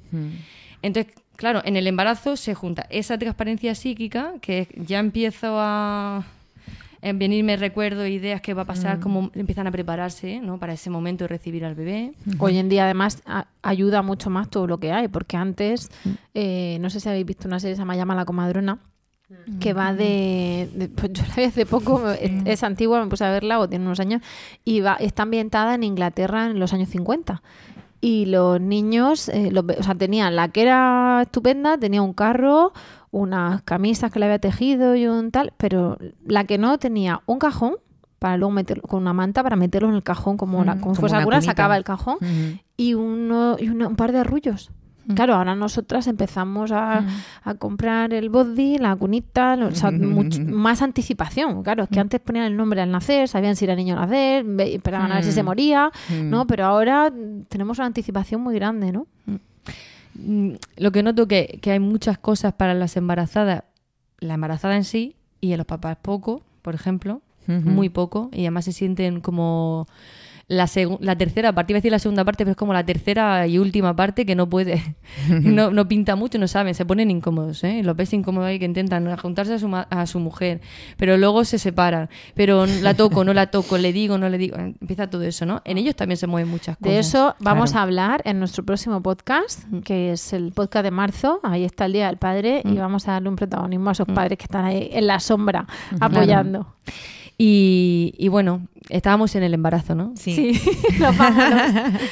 [0.81, 6.25] Entonces, claro, en el embarazo se junta esa transparencia psíquica, que ya empiezo a
[7.01, 10.57] en venirme recuerdo ideas que va a pasar, cómo empiezan a prepararse ¿no?
[10.59, 12.13] para ese momento de recibir al bebé.
[12.39, 15.89] Hoy en día, además, a- ayuda mucho más todo lo que hay, porque antes,
[16.33, 18.79] eh, no sé si habéis visto una serie que se llama la comadrona,
[19.59, 23.25] que va de, de- pues yo la vi hace poco, es, es antigua, me puse
[23.25, 24.21] a verla, o tiene unos años,
[24.63, 27.41] y va, está ambientada en Inglaterra en los años 50.
[27.99, 32.71] Y los niños, eh, los o sea, tenían la que era estupenda, tenía un carro,
[33.17, 37.39] unas camisas que le había tejido y un tal, pero la que no tenía un
[37.39, 37.75] cajón
[38.19, 40.95] para luego meterlo con una manta para meterlo en el cajón como, la, como, como
[40.95, 41.51] fuese una la cura, cunita.
[41.51, 42.17] sacaba el cajón
[42.77, 44.71] y, uno, y una- un par de arrullos.
[45.15, 47.05] Claro, ahora nosotras empezamos a,
[47.41, 51.63] a comprar el body, la cunita, o sea, much- más anticipación.
[51.63, 54.45] Claro, es que antes ponían el nombre al nacer, sabían si era niño al nacer,
[54.67, 55.91] esperaban a ver si se moría,
[56.23, 56.45] ¿no?
[56.45, 57.09] Pero ahora
[57.47, 59.07] tenemos una anticipación muy grande, ¿no?
[60.17, 63.63] Mm, Lo que noto que, que hay muchas cosas para las embarazadas,
[64.19, 68.65] la embarazada en sí y en los papás poco, por ejemplo, muy poco, y además
[68.65, 69.87] se sienten como
[70.49, 70.69] la,
[71.01, 73.57] la tercera parte, iba a decir la segunda parte, pero es como la tercera y
[73.59, 74.95] última parte que no puede,
[75.29, 77.81] no, no pinta mucho, no saben, se ponen incómodos, ¿eh?
[77.83, 80.61] los ves incómodos ahí que intentan juntarse a su, ma- a su mujer,
[80.95, 84.55] pero luego se separan, pero la toco, no la toco, le digo, no le digo,
[84.57, 85.61] empieza todo eso, ¿no?
[85.65, 86.93] En ellos también se mueven muchas cosas.
[86.93, 87.79] De eso vamos Claro.
[87.79, 91.41] a hablar en nuestro próximo podcast, que es el podcast de marzo.
[91.43, 94.37] Ahí está el Día del Padre y vamos a darle un protagonismo a esos padres
[94.37, 95.67] que están ahí en la sombra
[95.99, 96.73] apoyando.
[97.39, 100.13] Y, y bueno, estábamos en el embarazo, ¿no?
[100.15, 100.59] Sí.
[100.99, 101.61] Nos vámonos.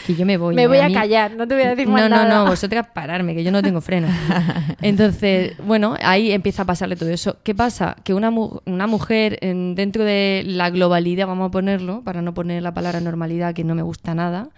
[0.06, 0.54] Que yo me voy.
[0.54, 0.68] Me ¿eh?
[0.68, 2.44] voy a mí- callar, no te voy a decir No, más no, nada.
[2.44, 4.08] no, vosotras pararme, que yo no tengo freno.
[4.84, 7.38] Entonces, bueno, ahí empieza a pasarle todo eso.
[7.44, 7.96] ¿Qué pasa?
[8.04, 12.36] Que una, mu- una mujer en- dentro de la globalidad, vamos a ponerlo, para no
[12.36, 14.50] poner la palabra normalidad, que no me gusta nada,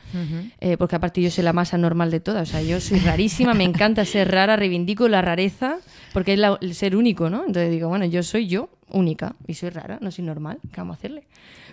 [0.59, 2.49] eh, porque aparte yo soy la más anormal de todas.
[2.49, 5.77] O sea, yo soy rarísima, me encanta ser rara, reivindico la rareza,
[6.17, 7.39] porque es la- el ser único, ¿no?
[7.45, 10.95] Entonces digo, bueno, yo soy yo, única, y soy rara, no soy normal, ¿qué vamos
[10.95, 11.23] a hacerle?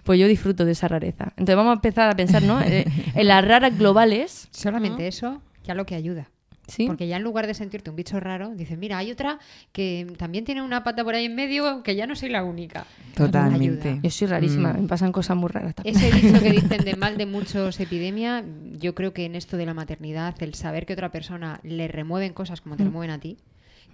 [0.02, 1.28] Pues yo disfruto de esa rareza.
[1.30, 2.60] Entonces vamos a empezar a pensar, ¿no?
[2.60, 4.48] Eh, en las raras globales.
[4.50, 6.28] Solamente eso ya lo que ayuda.
[6.66, 6.86] ¿sí?
[6.86, 9.38] Porque ya en lugar de sentirte un bicho raro, dices, mira, hay otra
[9.72, 12.86] que también tiene una pata por ahí en medio, que ya no soy la única.
[13.14, 13.88] Totalmente.
[13.90, 14.00] Ayuda.
[14.02, 14.82] Yo soy rarísima, Mm.
[14.82, 15.74] me pasan cosas muy raras.
[15.74, 15.96] también.
[15.96, 18.44] Ese dicho que dicen de mal de muchos epidemia,
[18.78, 22.32] yo creo que en esto de la maternidad, el saber que otra persona le remueven
[22.32, 22.86] cosas como te Mm.
[22.86, 23.36] remueven a ti,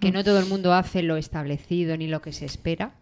[0.01, 2.95] que no todo el mundo hace lo establecido ni lo que se espera.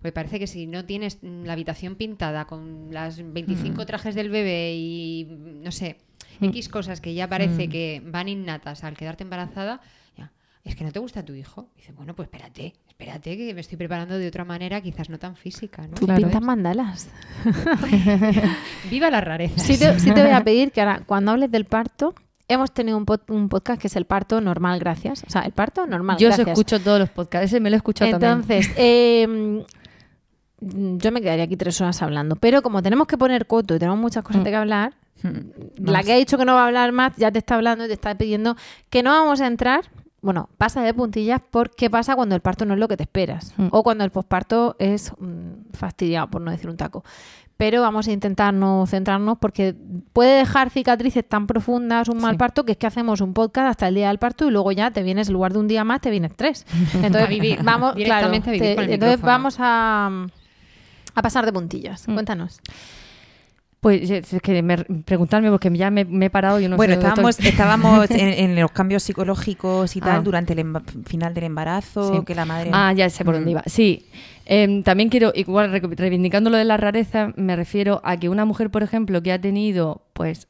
[0.00, 3.86] Pues parece que si no tienes mm, la habitación pintada con las 25 Mm.
[3.86, 5.98] trajes del bebé y mm, no sé,
[6.40, 7.30] X cosas que ya Mm.
[7.30, 9.80] parece que van innatas al quedarte embarazada,
[10.16, 10.32] ya,
[10.64, 11.70] es que no te gusta tu hijo.
[11.76, 15.34] Dice, bueno, pues espérate, espérate que me estoy preparando de otra manera, quizás no tan
[15.36, 15.94] física, ¿no?
[15.94, 16.20] Tú Claro.
[16.22, 17.08] pintas mandalas.
[18.90, 19.58] Viva la rareza.
[19.60, 22.14] Sí te, sí te voy a pedir que ahora, cuando hables del parto,
[22.48, 25.24] hemos tenido un, pod- un podcast que es el parto normal, gracias.
[25.26, 26.48] O sea, el parto normal, Yo os gracias.
[26.58, 28.32] escucho todos los podcasts, ese me lo he escuchado también.
[28.32, 29.64] Entonces, eh,
[30.60, 33.98] yo me quedaría aquí tres horas hablando, pero como tenemos que poner coto y tenemos
[33.98, 34.94] muchas cosas de que hablar,
[35.78, 37.88] la que ha dicho que no va a hablar más ya te está hablando y
[37.88, 38.56] te está pidiendo
[38.90, 39.84] que no vamos a entrar.
[40.22, 43.04] Bueno, pasa de puntillas por qué pasa cuando el parto no es lo que te
[43.04, 43.68] esperas Mm.
[43.70, 47.04] o cuando el posparto es mm, fastidiado, por no decir un taco.
[47.58, 49.74] Pero vamos a intentar no centrarnos porque
[50.12, 52.38] puede dejar cicatrices tan profundas un mal Sí.
[52.38, 54.90] parto que es que hacemos un podcast hasta el día del parto y luego ya
[54.90, 56.66] te vienes, en lugar de un día más, te vienes tres.
[56.94, 59.32] Entonces, A vivir, vamos, directamente claro, a vivir te- con el entonces micrófono.
[59.32, 60.26] vamos a,
[61.14, 62.06] a pasar de puntillas.
[62.06, 62.12] Mm.
[62.14, 62.60] Cuéntanos.
[63.80, 66.96] Pues es que me, preguntarme porque ya me, me he parado y no bueno, sé
[66.96, 67.48] dónde estábamos, estoy.
[67.48, 70.20] estábamos en, en los cambios psicológicos y tal Ah.
[70.22, 70.66] durante el
[71.06, 72.24] final del embarazo, Sí.
[72.24, 72.70] que la madre...
[72.72, 73.52] Ah, ya sé por dónde Mm.
[73.52, 73.62] iba.
[73.66, 74.06] Sí.
[74.46, 78.44] Em, también quiero, igual re- reivindicando lo de la rareza, me refiero a que una
[78.44, 80.46] mujer, por ejemplo, que ha tenido, pues,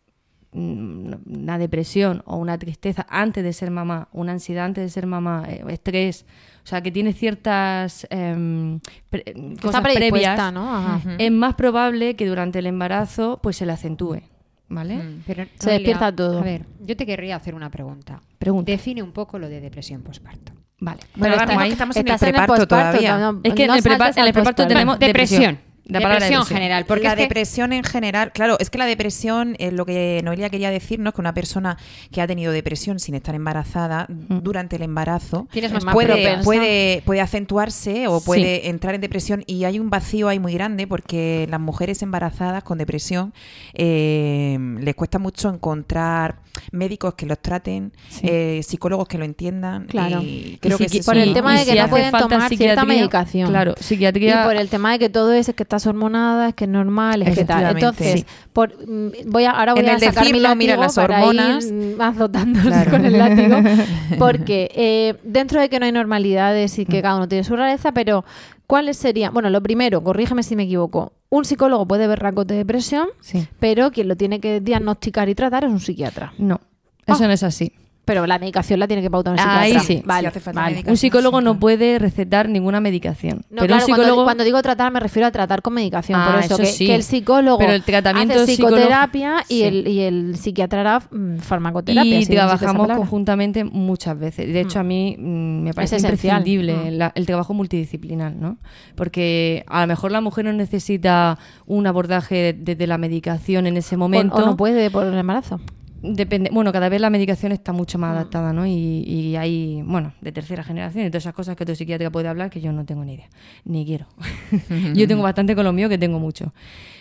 [0.52, 5.06] mm, una depresión o una tristeza antes de ser mamá, una ansiedad antes de ser
[5.06, 6.26] mamá, eh, estrés,
[6.62, 11.00] o sea, que tiene ciertas em, pre- Está cosas previas, ¿no?
[11.18, 14.20] Es más probable que durante el embarazo, pues, se le acentúe,
[14.68, 14.96] ¿vale?
[14.96, 15.22] Mm.
[15.26, 16.40] Pero, Se despierta todo.
[16.40, 18.20] A ver, yo te querría hacer una pregunta.
[18.38, 18.70] Pregunta.
[18.72, 20.52] Define un poco lo de depresión postparto.
[20.78, 21.00] Vale.
[21.14, 23.18] Bueno, mismo que estamos en el preparto todavía.
[23.18, 25.58] no- Es que no en el, en preparto tenemos depresión.
[25.88, 26.46] La depresión depresión.
[26.46, 26.84] general.
[26.84, 30.20] Porque la es que- depresión en general, claro, es que la depresión, es lo que
[30.24, 31.10] Noelia quería decir, ¿no?
[31.10, 31.78] Es que una persona
[32.10, 37.02] que ha tenido depresión sin estar embarazada durante el embarazo Tienes Es más puede, puede,
[37.06, 38.26] puede acentuarse o Sí.
[38.26, 42.64] puede entrar en depresión y hay un vacío ahí muy grande porque las mujeres embarazadas
[42.64, 43.32] con depresión
[43.74, 46.40] eh, les cuesta mucho encontrar
[46.73, 48.27] médicos que los traten, Sí.
[48.29, 49.87] eh, psicologos que lo entiendan.
[49.87, 50.21] Claro.
[50.23, 52.85] Y creo Y que por el tema de y que si no pueden tomar cierta
[52.85, 53.49] medicación.
[53.51, 54.45] Claro, Y psiquiatría.
[54.45, 57.23] por el tema de que todo es, es que estás hormonada, es que es normal,
[57.23, 57.64] es que tal.
[57.75, 58.27] Entonces, Sí.
[58.53, 60.99] por, mm, voy a, ahora voy En a el sacar mi decirlo, látigo mira, las
[60.99, 61.64] hormonas.
[61.66, 62.90] ir mm, azotándose Claro.
[62.90, 63.57] con el látigo,
[64.19, 67.92] porque eh, dentro de que no hay normalidades y que cada uno tiene su rareza,
[67.92, 68.25] pero
[68.66, 69.33] ¿cuáles serían?
[69.33, 73.46] Bueno, lo primero, corrígeme si me equivoco, un psicólogo puede ver rasgos de depresión, Sí.
[73.61, 76.33] pero quien lo tiene que diagnosticar y tratar es un psiquiatra.
[76.38, 76.61] No,
[77.07, 77.26] eso Ah.
[77.26, 77.72] no es así.
[78.07, 79.81] Pero la medicación la tiene que pautar un Ahí psiquiatra.
[79.87, 80.03] sí.
[80.07, 80.85] Vale, Si hace falta vale.
[80.87, 81.61] Un psicólogo sí, no claro.
[81.61, 83.38] puede recetar ninguna medicación.
[83.51, 84.07] No, pero claro, un psicólogo.
[84.14, 86.19] cuando, cuando digo tratar me refiero a tratar con medicación.
[86.19, 86.87] Ah, por eso, eso que, sí.
[86.87, 89.62] que el psicólogo Pero el tratamiento hace psicólogo- psicoterapia y, Sí.
[89.64, 92.19] el, y el psiquiatra hará mm, farmacoterapia.
[92.21, 94.53] y si trabajamos conjuntamente muchas veces.
[94.53, 96.88] De hecho, a mí mm, me parece imprescindible Mm.
[96.99, 98.57] la- el trabajo multidisciplinar, ¿no?
[98.95, 103.97] Porque a lo mejor la mujer no necesita un abordaje desde la medicación en ese
[103.97, 104.37] O- momento.
[104.37, 105.61] O, no puede por el embarazo.
[106.02, 108.00] Depende, bueno, cada vez la medicación está mucho Mm.
[108.02, 108.66] más adaptada, ¿no?
[108.66, 108.70] Y,
[109.06, 112.50] y hay, bueno, de tercera generación y todas esas cosas que otro psiquiatra puede hablar
[112.50, 113.28] que yo no tengo ni idea,
[113.64, 114.06] ni quiero.
[114.94, 116.52] yo tengo bastante con lo mío que tengo mucho.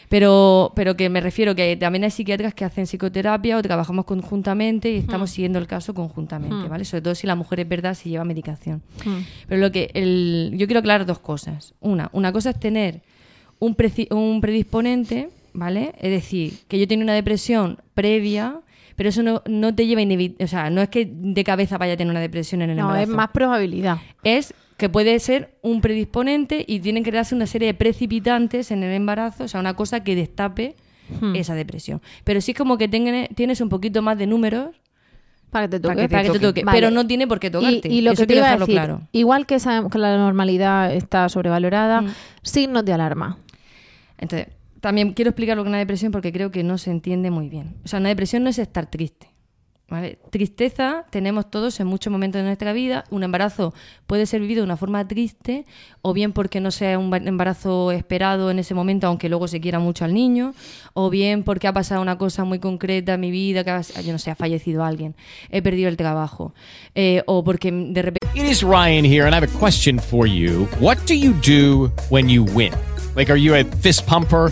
[0.07, 4.91] Pero, pero que me refiero que también hay psiquiatras que hacen psicoterapia o trabajamos conjuntamente
[4.91, 4.99] y Mm.
[4.99, 6.85] estamos siguiendo el caso conjuntamente, ¿vale?
[6.85, 8.81] Sobre todo si la mujer es verdad, si lleva medicación.
[9.47, 11.73] Pero lo que el, yo quiero aclarar dos cosas.
[11.81, 13.01] Una, una cosa es tener
[13.59, 15.93] un, preci- un predisponente, ¿vale?
[15.99, 18.61] Es decir, que yo tengo una depresión previa,
[18.95, 20.01] pero eso no, no te lleva
[20.39, 22.83] o sea, no es que de cabeza vaya a tener una depresión en el No,
[22.83, 23.03] embarazo.
[23.11, 23.97] es más probabilidad.
[24.23, 28.83] Es que puede ser un predisponente y tienen que darse una serie de precipitantes en
[28.83, 30.75] el embarazo, o sea, una cosa que destape
[31.21, 31.35] Hmm.
[31.35, 32.01] esa depresión.
[32.23, 34.69] Pero sí es como que tienes un poquito más de números
[35.51, 36.01] Para que te Para toque.
[36.01, 36.47] que te para que te toque.
[36.47, 36.77] toque, Vale.
[36.77, 37.87] pero no tiene por qué tocarte.
[37.87, 39.01] Y, y lo Eso que te iba a decir, claro.
[39.11, 42.07] igual que sabemos que la normalidad está sobrevalorada, Mm.
[42.41, 43.37] signos de alarma.
[44.17, 44.47] Entonces,
[44.85, 47.49] también quiero explicar lo que es una depresión porque creo que no se entiende muy
[47.49, 47.73] bien.
[47.83, 49.31] O sea, una depresión no es estar triste.
[49.89, 50.19] ¿vale?
[50.29, 53.03] Tristeza tenemos todos en muchos momentos de nuestra vida.
[53.09, 53.73] Un embarazo
[54.05, 55.65] puede ser vivido de una forma triste,
[56.03, 59.59] o bien porque no sea un ba- embarazo esperado en ese momento, aunque luego se
[59.59, 60.53] quiera mucho al niño,
[60.93, 64.11] o bien porque ha pasado una cosa muy concreta en mi vida, que ha, yo
[64.11, 65.15] no sé, ha fallecido alguien,
[65.49, 66.53] he perdido el trabajo,
[66.93, 70.27] eh, o porque de repente It is Ryan here, and I have a question for
[70.27, 70.67] you.
[70.79, 72.71] What do you do when you win?
[73.15, 74.51] Like, are you a fist pumper?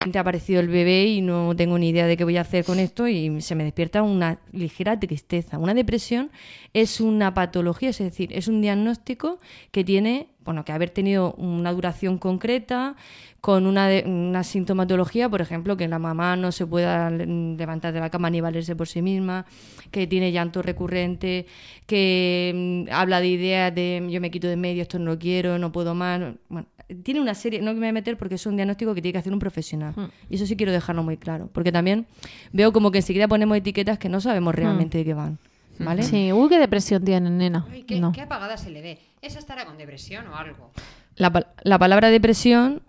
[0.00, 2.78] Ha aparecido el bebé y no tengo ni idea de qué voy a hacer con
[2.78, 5.58] esto y se me despierta una ligera tristeza.
[5.58, 6.30] Una depresión
[6.74, 9.40] es una patología, es decir, es un diagnóstico
[9.72, 12.94] que tiene, bueno, que haber tenido una duración concreta,
[13.40, 17.92] con una, de- una sintomatología, por ejemplo, que la mamá no se pueda le- levantar
[17.92, 19.46] de la cama ni valerse por sí misma,
[19.90, 21.46] que tiene llanto recurrente,
[21.86, 25.58] que mm, habla de ideas de yo me quito de medio, esto no lo quiero,
[25.58, 26.20] no puedo más.
[26.48, 26.66] Bueno,
[27.02, 29.18] tiene una serie, no me voy a meter porque es un diagnóstico que tiene que
[29.18, 29.92] hacer un profesional.
[29.96, 30.06] Hmm.
[30.30, 32.06] Y eso sí quiero dejarlo muy claro, porque también
[32.52, 35.38] veo como que enseguida ponemos etiquetas que no sabemos realmente de qué van.
[35.78, 36.02] ¿Vale?
[36.02, 37.66] Sí, uy, qué depresión tiene, nena.
[37.86, 38.10] ¿qué, no.
[38.12, 38.98] qué apagada se le ve?
[39.20, 40.70] ¿Esa estará con depresión o algo?
[41.16, 42.80] La, la palabra depresión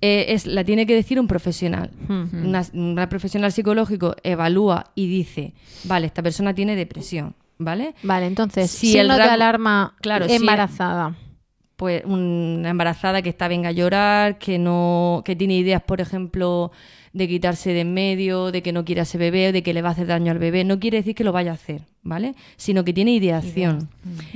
[0.00, 1.90] eh, es, la tiene que decir un profesional.
[2.08, 2.46] Hmm.
[2.46, 5.52] Una, una profesional psicológico evalúa y dice,
[5.84, 7.94] vale, esta persona tiene depresión, ¿vale?
[8.02, 11.14] Vale, entonces, Si si el no te alarma Claro, si- embarazada.
[11.76, 16.72] Pues una embarazada que está venga a llorar, que no, que tiene ideas, por ejemplo,
[17.12, 19.82] de quitarse de en medio, de que no quiere a ese bebé, de que le
[19.82, 22.34] va a hacer daño al bebé, no quiere decir que lo vaya a hacer, ¿vale?
[22.56, 23.88] Sino que tiene ideación.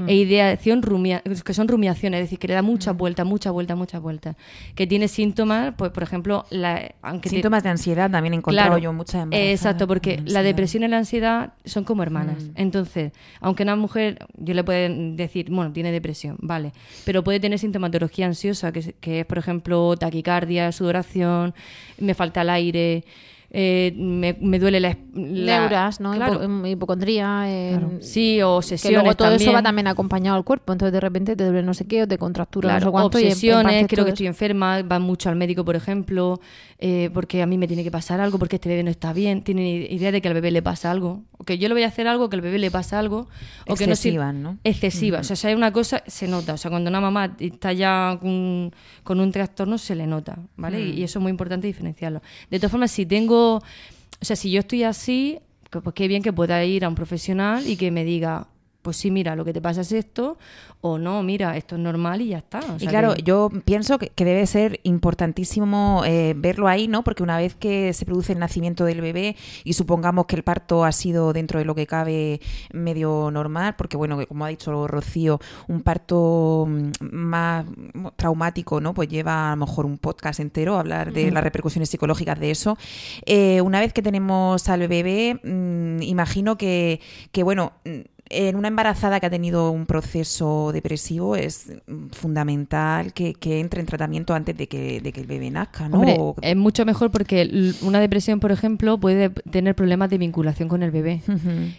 [0.06, 3.76] E ideación rumia- que son rumiaciones, es decir, que le da muchas vueltas, muchas vueltas,
[3.76, 4.36] muchas vueltas.
[4.74, 8.68] Que tiene síntomas, pues por ejemplo, la, aunque te- Síntomas de ansiedad también he encontrado
[8.70, 12.42] Claro, yo muchas eh, Exacto, porque la depresión y la ansiedad son como hermanas.
[12.44, 12.50] Mm.
[12.56, 16.72] Entonces, aunque una mujer, yo le puedo decir, bueno, tiene depresión, vale,
[17.04, 21.54] pero puede tener sintomatología ansiosa, que que es, por ejemplo, taquicardia, sudoración,
[21.98, 23.04] me falta el aire,
[23.50, 24.96] eh, me, me duele la...
[25.14, 26.12] la- Neuras, ¿no?
[26.14, 26.42] Claro.
[26.42, 27.44] Hipo- hipocondría.
[27.46, 30.72] eh, Sí, o Que sesiones luego todo eso va también acompañado al cuerpo.
[30.72, 33.18] Entonces, de repente te duele no sé qué, o te contractura Claro, no sé cuánto.
[33.18, 36.40] y en- en obsesiones, creo que estoy enferma, van mucho al médico, por ejemplo,
[36.78, 39.42] eh, porque a mí me tiene que pasar algo, porque este bebé no está bien,
[39.42, 41.88] tienen idea de que al bebé le pasa algo, o que yo le voy a
[41.88, 43.28] hacer algo, que al bebé le pasa algo,
[43.66, 44.58] o que no sé- Excesivas, ¿no?
[44.62, 47.72] Excesivas, o sea, si hay una cosa, se nota, o sea, cuando una mamá está
[47.72, 50.80] ya con, con un trastorno, se le nota, ¿vale?
[50.80, 52.20] Y, y eso es muy importante diferenciarlo.
[52.50, 55.38] De todas formas, si tengo, o sea, si yo estoy así,
[55.70, 58.48] pues qué bien que pueda ir a un profesional y que me diga,
[58.88, 60.38] pues sí, mira, lo que te pasa es esto,
[60.80, 62.60] o no, mira, esto es normal y ya está.
[62.60, 67.04] o Y claro, que- yo pienso que, que debe ser importantísimo eh, verlo ahí, ¿no?
[67.04, 70.86] Porque una vez que se produce el nacimiento del bebé y supongamos que el parto
[70.86, 72.40] ha sido dentro de lo que cabe
[72.72, 77.66] medio normal, porque bueno, como ha dicho Rocío, un parto mm, más
[78.16, 78.94] traumático, ¿no?
[78.94, 82.50] Pues lleva a lo mejor un podcast entero a hablar de las repercusiones psicológicas de
[82.52, 82.78] eso.
[83.26, 87.00] Eh, una vez que tenemos al bebé, mm, imagino que,
[87.32, 87.98] que bueno, mm,
[88.30, 91.72] en una embarazada que ha tenido un proceso depresivo es
[92.12, 95.96] fundamental que, que entre en tratamiento antes de que, de que el bebé nazca, ¿no?
[95.98, 100.68] Hombre, O- es mucho mejor porque una depresión, por ejemplo, puede tener problemas de vinculación
[100.68, 101.22] con el bebé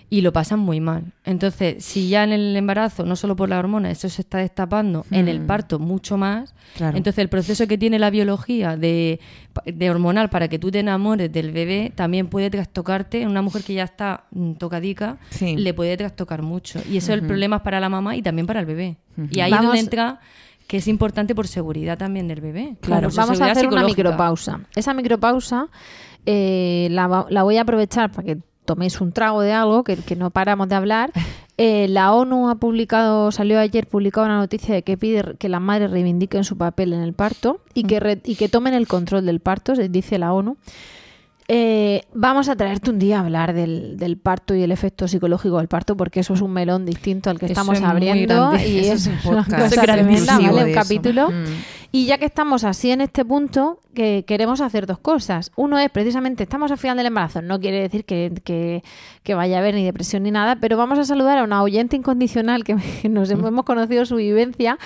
[0.10, 1.04] y lo pasan muy mal.
[1.26, 5.06] Entonces, si ya en el embarazo, no solo por la hormona, eso se está destapando,
[5.12, 5.48] en el Mm.
[5.48, 6.98] parto mucho más, Claro.
[6.98, 9.20] entonces el proceso que tiene la biología de,
[9.66, 13.22] de hormonal para que tú te enamores del bebé también puede trastocarte.
[13.22, 15.56] En una mujer que ya está mm, tocadica, Sí.
[15.56, 16.80] le puede trastocar mucho.
[16.90, 18.98] Y eso es el problema para la mamá y también para el bebé.
[19.32, 20.20] Y ahí Vamos- es donde entra
[20.68, 22.76] que es importante por seguridad también del bebé.
[22.82, 24.62] Claro, vamos a hacer una micropausa.
[24.76, 25.68] Esa micropausa
[26.26, 29.96] eh, la, va- la voy a aprovechar para que toméis un trago de algo, que,
[29.98, 31.12] que no paramos de hablar.
[31.62, 35.60] Eh, la ONU ha publicado, salió ayer publicada una noticia de que pide que las
[35.60, 39.26] madres reivindiquen su papel en el parto y que, re- y que tomen el control
[39.26, 40.56] del parto, se dice la ONU.
[41.52, 45.58] Eh, vamos a traerte un día a hablar del, del parto y el efecto psicológico
[45.58, 48.54] del parto, porque eso es un melón distinto al que Eso estamos es abriendo.
[48.56, 50.68] Y Eso es es un una podcast cosa tremenda, exclusivo ¿vale?
[50.70, 51.30] Un capítulo.
[51.32, 51.46] Mm.
[51.92, 55.52] Y ya que estamos así en este punto, que queremos hacer dos cosas.
[55.56, 57.42] Uno es precisamente, estamos al final del embarazo.
[57.42, 58.84] No quiere decir que, que-
[59.24, 61.96] que vaya a haber ni depresión ni nada, pero vamos a saludar a una oyente
[61.96, 62.76] incondicional que
[63.10, 64.78] nos hemos, hemos conocido su vivencia,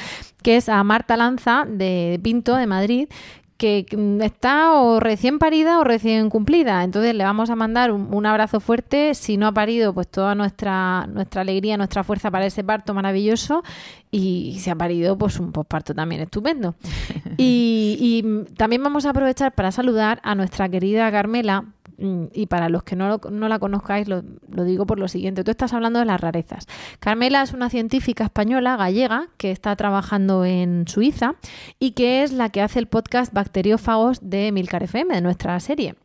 [0.44, 3.10] que es a Marta Lanza de Pinto, de Madrid
[3.58, 3.86] que
[4.22, 6.84] está o recién parida o recién cumplida.
[6.84, 9.14] Entonces le vamos a mandar un, un abrazo fuerte.
[9.14, 13.64] Si no ha parido, pues toda nuestra, nuestra alegría, nuestra fuerza para ese parto maravilloso.
[14.12, 16.76] Y si ha parido, pues un posparto también estupendo.
[17.36, 21.66] Y, y, también vamos a aprovechar para saludar a nuestra querida Carmela.
[21.98, 25.08] Mm, Y para los que no, lo- no la conozcáis, lo, lo digo por lo
[25.08, 25.44] siguiente.
[25.44, 26.68] Tú estás hablando de las rarezas.
[27.00, 31.36] Carmela es una científica española, gallega, que está trabajando en Suiza
[31.80, 35.96] y que es la que hace el podcast Bacteriófagos de Milcar FM, de nuestra serie.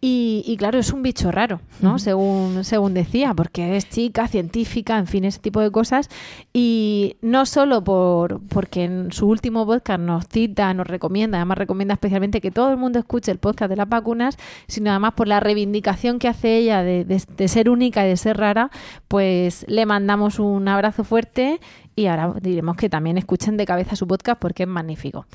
[0.00, 1.98] Y, y claro, es un bicho raro, ¿no?
[1.98, 6.08] según, según decía, porque es chica, científica, en fin, ese tipo de cosas.
[6.52, 11.94] Y no solo por porque en su último podcast nos cita, nos recomienda, además recomienda
[11.94, 14.36] especialmente que todo el mundo escuche el podcast de las vacunas,
[14.68, 18.16] sino además por la reivindicación que hace ella de, de- de ser única y de
[18.16, 18.70] ser rara,
[19.08, 21.58] pues le mandamos un abrazo fuerte
[21.96, 25.26] y ahora diremos que también escuchen de cabeza su podcast porque es magnífico.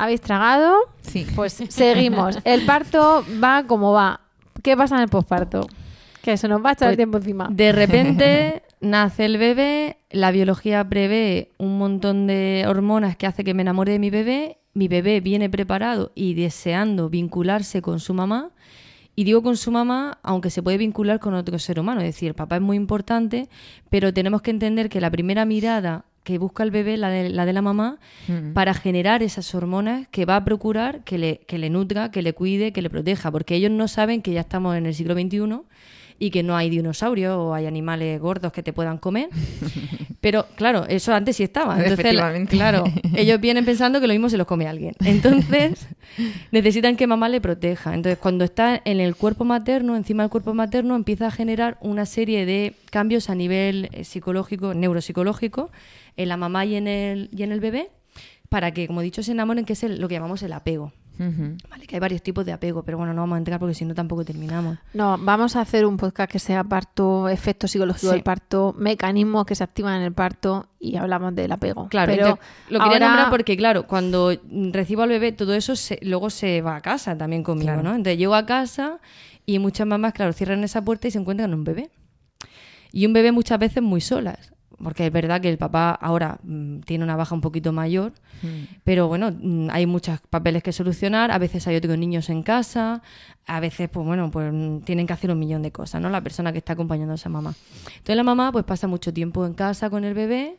[0.00, 0.76] ¿Habéis tragado?
[1.02, 1.26] Sí.
[1.36, 2.38] Pues seguimos.
[2.44, 4.20] El parto va como va.
[4.62, 5.66] ¿Qué pasa en el posparto?
[6.22, 7.48] Que se nos va a echar el Pues, tiempo encima.
[7.50, 13.52] De repente nace el bebé, la biología prevé un montón de hormonas que hace que
[13.52, 18.50] me enamore de mi bebé, mi bebé viene preparado y deseando vincularse con su mamá.
[19.16, 22.28] Y digo con su mamá, aunque se puede vincular con otro ser humano, es decir,
[22.28, 23.48] el papá es muy importante,
[23.90, 27.46] pero tenemos que entender que la primera mirada que busca el bebé, la de la,
[27.46, 28.52] de la mamá, Mm.
[28.52, 32.32] para generar esas hormonas que va a procurar que le, que le nutra, que le
[32.34, 35.62] cuide, que le proteja, porque ellos no saben que ya estamos en el siglo XXI
[36.22, 39.28] y que no hay dinosaurios o hay animales gordos que te puedan comer.
[40.20, 41.74] Pero claro, eso antes sí estaba.
[41.82, 41.96] Entonces,
[42.46, 42.84] claro,
[43.16, 44.94] ellos vienen pensando que lo mismo se los come alguien.
[45.04, 45.88] Entonces,
[46.52, 47.94] necesitan que mamá le proteja.
[47.94, 52.04] Entonces, cuando está en el cuerpo materno, encima del cuerpo materno, empieza a generar una
[52.06, 55.70] serie de cambios a nivel eh, psicológico, neuropsicológico,
[56.16, 57.88] en la mamá y en el, y en el bebé,
[58.50, 60.92] para que, como he dicho, se enamoren, que es el- lo que llamamos el apego.
[61.18, 63.84] Vale, que hay varios tipos de apego, pero bueno, no vamos a entrar porque si
[63.84, 64.78] no tampoco terminamos.
[64.94, 68.14] No, vamos a hacer un podcast que sea parto, efecto psicológico Sí.
[68.14, 71.88] del parto, mecanismos que se activan en el parto y hablamos del apego.
[71.88, 74.32] Claro, pero entonces, lo quería ahora- nombrar porque, claro, cuando
[74.72, 77.82] recibo al bebé, todo eso se- luego se va a casa también conmigo, Claro.
[77.82, 77.90] ¿no?
[77.90, 78.98] Entonces llego a casa
[79.44, 81.90] y muchas mamás, claro, cierran esa puerta y se encuentran un bebé.
[82.92, 84.52] Y un bebé muchas veces muy solas.
[84.82, 88.12] Porque es verdad que el papá ahora mm, tiene una baja un poquito mayor,
[88.84, 93.02] pero bueno, mm, hay muchos papeles que solucionar, a veces hay otros niños en casa,
[93.46, 96.08] a veces, pues bueno, pues mm, tienen que hacer un millón de cosas, ¿no?
[96.08, 97.54] La persona que está acompañando a esa mamá.
[97.86, 100.56] Entonces la mamá pues pasa mucho tiempo en casa con el bebé.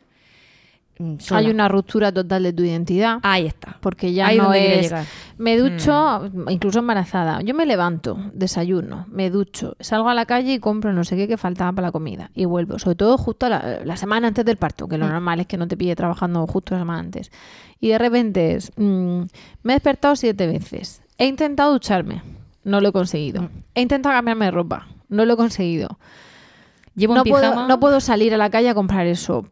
[0.98, 1.40] Mm, sola.
[1.40, 3.18] hay una ruptura total de tu identidad.
[3.22, 3.78] Ahí está.
[3.80, 4.92] Porque ya Ahí no es.
[5.38, 7.40] Me ducho, incluso embarazada.
[7.42, 11.26] Yo me levanto, desayuno, me ducho, salgo a la calle y compro no sé qué
[11.26, 12.30] que faltaba para la comida.
[12.34, 12.78] Y vuelvo.
[12.78, 15.66] Sobre todo justo la, la semana antes del parto, que lo normal es que no
[15.66, 17.30] te pille trabajando justo la semana antes.
[17.80, 18.70] Y de repente es.
[18.76, 19.22] mm,
[19.62, 21.02] me he despertado siete veces.
[21.18, 22.22] He intentado ducharme.
[22.64, 23.48] No lo he conseguido.
[23.74, 24.86] He intentado cambiarme de ropa.
[25.08, 25.98] No lo he conseguido.
[26.94, 27.66] Llevo no en puedo, pijama.
[27.68, 29.46] no puedo salir a la calle a comprar eso.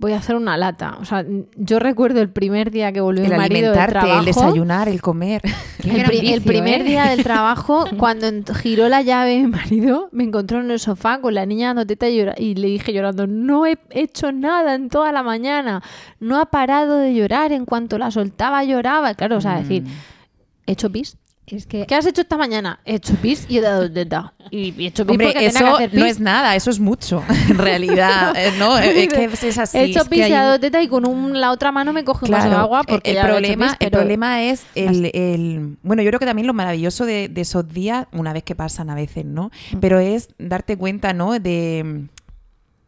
[0.00, 0.96] Voy a hacer una lata.
[1.00, 1.24] O sea,
[1.56, 4.18] yo recuerdo el primer día que volvió El mi marido del trabajo.
[4.20, 5.42] el desayunar, el comer.
[5.84, 6.84] El, vicio, primer ¿eh?
[6.84, 11.34] día del trabajo, cuando giró la llave mi marido, me encontró en el sofá con
[11.34, 15.22] la niña dando teta y, le dije llorando, no he hecho nada en toda la
[15.22, 15.82] mañana,
[16.18, 19.14] no ha parado de llorar, en cuanto la soltaba lloraba.
[19.14, 19.84] Claro, o sea, decir,
[20.66, 21.16] he hecho pis.
[21.50, 22.80] Es que ¿Qué has hecho esta mañana?
[22.84, 24.32] He hecho pis y he dado teta.
[24.50, 26.12] Y he hecho pis Hombre, porque tenía eso que hacer no pis.
[26.12, 28.34] es nada, eso es mucho, en realidad.
[28.36, 29.08] Eh, no, eh, es
[29.40, 29.78] que es así.
[29.78, 32.24] He hecho pis y he dado teta y con un- la otra mano me coge
[32.26, 36.02] un vaso de agua porque el ya he problema, el problema es el, el- bueno,
[36.02, 38.94] yo creo que también lo maravilloso de, de esos días, una vez que pasan a
[38.94, 39.50] veces, ¿no?
[39.72, 39.78] Mm.
[39.80, 41.38] Pero es darte cuenta, ¿no?
[41.38, 42.06] De,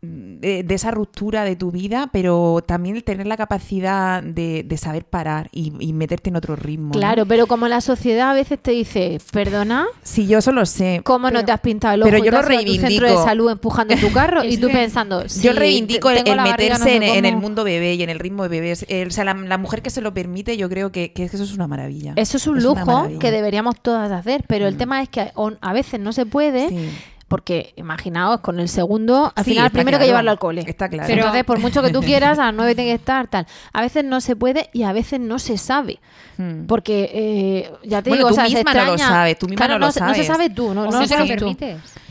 [0.03, 4.77] de, de esa ruptura de tu vida, pero también el tener la capacidad de, de
[4.79, 6.87] saber parar y, y meterte en otro ritmo.
[6.95, 6.99] ¿no?
[7.01, 11.03] Claro, pero como la sociedad a veces te dice, perdona, Sí, yo eso lo sé.
[11.05, 12.11] ¿cómo no te has pintado el ojo?
[12.11, 13.25] pero yo lo a tu centro de reivindico.
[13.25, 17.03] salud empujando tu carro y tú pensando, yo reivindico el, el meterse no sé en,
[17.03, 18.87] en el mundo bebé y en el ritmo de bebés.
[18.89, 21.43] El- o sea, la, la mujer que se lo permite, yo creo que, que eso
[21.43, 22.15] es una maravilla.
[22.17, 24.79] Eso es un lujo que deberíamos todas hacer, pero el Mm.
[24.79, 26.91] tema es que o- a veces no se pude Sí.
[27.31, 30.07] Porque imaginaos, con el segundo, al Sí, final primero que claro.
[30.09, 30.65] llevarlo al cole.
[30.67, 31.07] Está claro.
[31.07, 33.47] Pero entonces, por mucho que tú quieras, a las 9 tiene que estar, tal.
[33.73, 36.01] A veces no se puede y a veces no se sabe.
[36.39, 36.67] Hmm.
[36.67, 39.15] Porque, eh, ya te Bueno, digo, tú o sea, se misma no lo extraña.
[39.15, 41.01] sabes, tú misma Claro, no lo se- No se sabe tú, no, O no no
[41.03, 41.57] lo te lo sabes tú.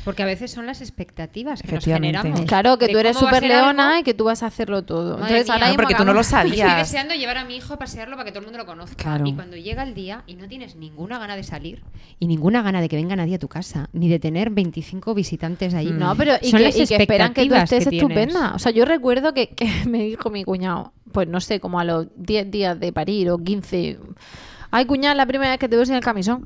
[0.05, 2.17] Porque a veces son las expectativas que nos Efectivamente.
[2.19, 2.47] generamos.
[2.47, 5.17] Claro, que tú eres súper leona y que tú vas a hacerlo todo.
[5.17, 5.53] Madre Entonces, mía.
[5.55, 6.77] ahora No, porque tú no lo acabamos- Estoy sabías.
[6.77, 8.95] deseando llevar a mi hijo a pasearlo para que todo el mundo lo conozca.
[8.95, 9.25] Claro.
[9.25, 11.83] Y cuando llega el día y no tienes ninguna gana de salir
[12.19, 15.73] y ninguna gana de que venga nadie a tu casa, ni de tener 25 visitantes
[15.73, 15.91] ahí.
[15.91, 18.09] No, pero y Son que, las y que esperan que tú expectativas estés que tienes.
[18.27, 18.55] estupenda.
[18.55, 21.83] O sea, yo recuerdo que, que me dijo mi cuñado, pues no sé, como a
[21.83, 23.99] los 10 días de parir o 15.
[24.71, 26.45] Ay, cuñada, la primera vez que te veo sin el camisón.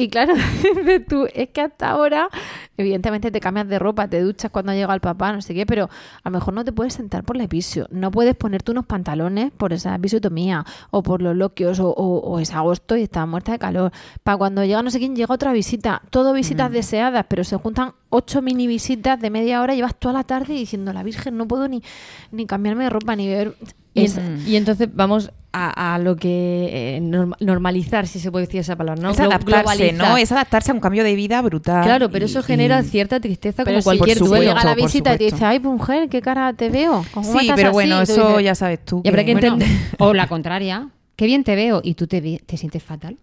[0.00, 0.32] Y claro,
[0.76, 2.28] dices tú, es que hasta ahora,
[2.76, 5.86] evidentemente te cambias de ropa, te duchas cuando llega el papá, no sé qué, pero
[6.22, 9.50] a lo mejor no te puedes sentar por la episio, no puedes ponerte unos pantalones
[9.50, 13.50] por esa episiotomía o por los loquios o, o- o es agosto y estás muerta
[13.50, 13.90] de calor.
[14.22, 17.94] Para cuando llega no sé quién, llega otra visita, todo visitas deseadas, pero se juntan
[18.10, 21.66] ocho mini visitas de media hora, llevas toda la tarde diciendo, la Virgen, no puedo
[21.66, 21.82] ni,
[22.30, 23.56] ni cambiarme de ropa, ni beber...
[23.98, 28.30] Y, Es- en- y entonces vamos a, a lo que eh, norma- normalizar, si se
[28.30, 29.10] puede decir esa palabra, ¿no?
[29.10, 30.08] Es adaptarse, globalizar.
[30.10, 30.16] ¿no?
[30.18, 31.82] Es adaptarse a un cambio de vida brutal.
[31.84, 34.44] Claro, pero y- eso y- genera cierta tristeza Pero como si cualquier por duelo.
[34.52, 37.02] llega la visita y te dice, ay, mujer, qué cara te veo.
[37.14, 37.74] ¿Cómo Sí, estás pero así?".
[37.74, 39.00] bueno, eso dices, ya sabes tú.
[39.04, 39.68] Y habrá que Bueno, entender.
[39.98, 40.88] o la contraria.
[41.18, 43.16] Qué bien te veo y tú te, te sientes fatal.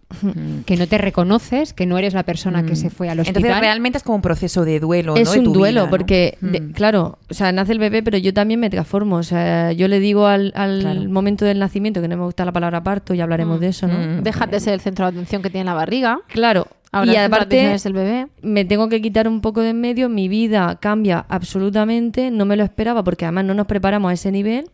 [0.66, 3.42] que no te reconoces, que no eres la persona que se fue al hospital.
[3.42, 5.18] Entonces realmente es como un proceso de duelo, ¿no?
[5.22, 5.90] Es de un tu duelo, vida, ¿no?
[5.90, 6.72] porque, de- Mm.
[6.72, 9.16] claro, o sea, nace el bebé, pero yo también me transformo.
[9.16, 11.08] O sea, yo le digo al, al Claro.
[11.08, 13.94] momento del nacimiento, que no me gusta la palabra parto, ya hablaremos de eso, ¿no?
[13.98, 14.22] Mm.
[14.22, 16.20] De ser el centro de atención que tiene la barriga.
[16.28, 16.66] Claro.
[16.92, 18.26] Ahora y aparte, es el bebé.
[18.42, 22.56] me tengo que quitar un poco de en medio, mi vida cambia absolutamente, no me
[22.58, 24.68] lo esperaba porque además no nos preparamos a ese nivel.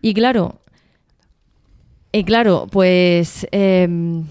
[0.00, 0.60] Y claro,
[2.12, 4.24] y claro, pues em,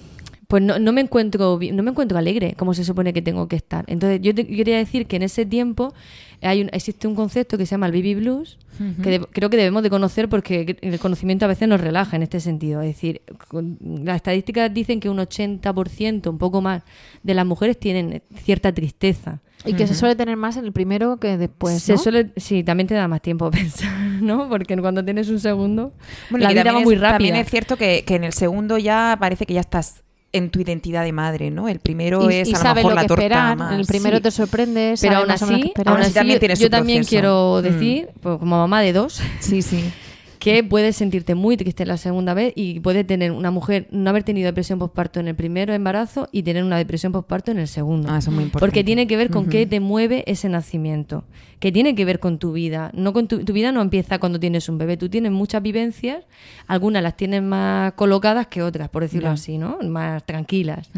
[0.51, 3.55] pues no, no me encuentro no me encuentro alegre como se supone que tengo que
[3.55, 3.85] estar.
[3.87, 5.93] Entonces, yo te quería decir que en ese tiempo
[6.41, 8.57] hay un- existe un concepto que se llama el baby blues,
[9.01, 12.23] que de- creo que debemos de conocer porque el conocimiento a veces nos relaja en
[12.23, 12.81] este sentido.
[12.81, 16.83] Es decir, con- las estadísticas dicen que un 80%, un poco más,
[17.23, 19.39] de las mujeres tienen cierta tristeza.
[19.63, 21.81] Y que se suele tener más en el primero que después.
[21.81, 21.97] se ¿no?
[21.99, 24.49] suele, sí, también te da más tiempo a pensar, ¿no?
[24.49, 25.93] Porque cuando tienes un segundo,
[26.31, 27.11] Bueno, y la vida va es- muy rápida.
[27.19, 30.03] También es cierto que, que en el segundo ya parece que ya estás
[30.33, 31.67] en tu identidad de madre, ¿no?
[31.67, 33.57] El primero y, es y a lo mejor lo la que torta esperar.
[33.57, 33.79] más.
[33.79, 34.23] El primero Sí.
[34.23, 34.93] te sorprende.
[35.01, 35.93] Pero aún así, qué esperar.
[35.93, 37.09] aún Así así, también yo su también proceso.
[37.09, 37.63] quiero Mm.
[37.63, 39.83] decir, pues, como mamá de dos, Sí, sí.
[40.41, 44.23] que puedes sentirte muy triste la segunda vez y puede tener una mujer no haber
[44.23, 48.09] tenido depresión postparto en el primero embarazo y tener una depresión postparto en el segundo.
[48.09, 48.65] Ah, eso es muy importante.
[48.65, 51.25] Porque tiene que ver con qué te mueve ese nacimiento,
[51.59, 52.89] que tiene que ver con tu vida.
[52.95, 56.25] No con tu, tu vida no empieza cuando tienes un bebé, tú tienes muchas vivencias,
[56.65, 59.77] algunas las tienes más colocadas que otras, por decirlo así, ¿no?
[59.83, 60.89] Más tranquilas.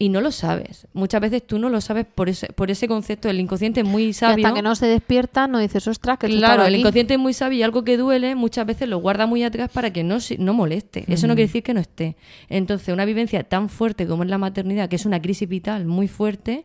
[0.00, 0.86] Y no lo sabes.
[0.92, 3.28] Muchas veces tú no lo sabes por ese, por ese concepto.
[3.28, 4.46] El inconsciente es muy Y sabio.
[4.46, 6.76] hasta que no se despierta, no dices, ostras, que Claro, el aquí".
[6.80, 9.92] inconsciente es muy sabio y algo que duele muchas veces lo guarda muy atrás para
[9.92, 11.04] que no, se- no moleste.
[11.08, 12.16] Eso no quiere decir que no esté.
[12.48, 16.06] Entonces, una vivencia tan fuerte como es la maternidad, que es una crisis vital muy
[16.06, 16.64] fuerte,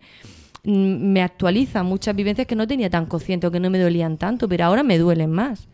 [0.64, 4.18] mm, me actualiza muchas vivencias que no tenía tan consciente o que no me dolían
[4.18, 5.68] tanto, pero ahora me duelen más.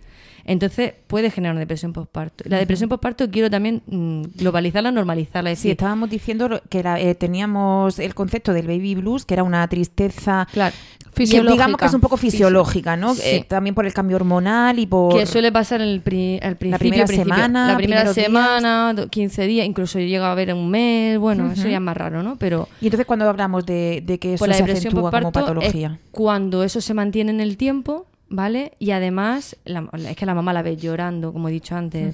[0.52, 2.43] Entonces puede generar una depresión postparto.
[2.47, 5.52] La depresión postparto quiero también mm, globalizarla, normalizarla.
[5.52, 9.36] Es Sí, decir, estábamos diciendo que era- eh, teníamos el concepto del baby blues, que
[9.36, 10.76] era una tristeza claro,
[11.14, 11.52] Fisiológica.
[11.54, 13.14] digamos que es un poco fisiológica, ¿no?
[13.14, 13.22] Sí.
[13.26, 15.14] Eh, también por el cambio hormonal y por...
[15.16, 17.34] que suele pasar en el, pri- al principio, primera principio.
[17.36, 18.16] semana, la primera días.
[18.16, 21.95] semana, do- 15 días, incluso llega a ver un mes, bueno, eso ya es más
[21.97, 22.38] raro, ¿no?
[22.38, 26.00] Pero Y entonces cuando hablamos de, de que eso pues la se acentúa como patología.
[26.02, 28.74] es cuando eso se mantiene en el tiempo, ¿vale?
[28.80, 32.14] Y además, la- es que la mamá la ves llorando, como he dicho antes.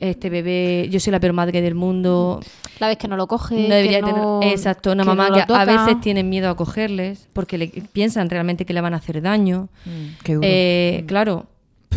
[0.00, 2.40] Este bebé, yo soy la peor madre del mundo.
[2.78, 3.68] La vez que no lo coge.
[3.68, 4.54] No debería que no- tener.
[4.54, 8.28] Exacto, una que mamá no que a veces tienen miedo a cogerles porque le, piensan
[8.30, 9.68] realmente que le van a hacer daño.
[9.84, 9.90] Mm,
[10.24, 10.46] qué duro.
[10.50, 11.46] Eh, Claro.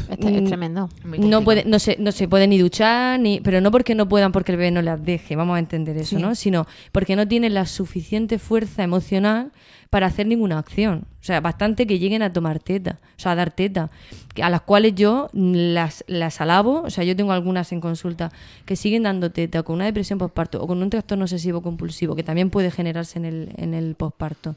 [0.10, 0.90] Este es Mm, tremendo.
[1.20, 4.34] No, puede, no, se, no se puede ni duchar, ni, pero no porque no puedan
[4.34, 6.22] porque el bebé no las deje, vamos a entender eso, Sí.
[6.22, 6.36] ¿no?
[6.36, 9.52] Sino porque no tienen la suficiente fuerza emocional
[9.90, 11.06] para hacer ninguna acción.
[11.22, 13.90] O sea, bastante que lleguen a tomar teta, o sea, a dar teta,
[14.34, 18.32] que- a las cuales yo las, las alabo, o sea, yo tengo algunas en consulta
[18.66, 22.24] que siguen dando teta con una depresión postparto o con un trastorno obsesivo compulsivo que
[22.24, 24.56] también puede generarse en el, en el postparto.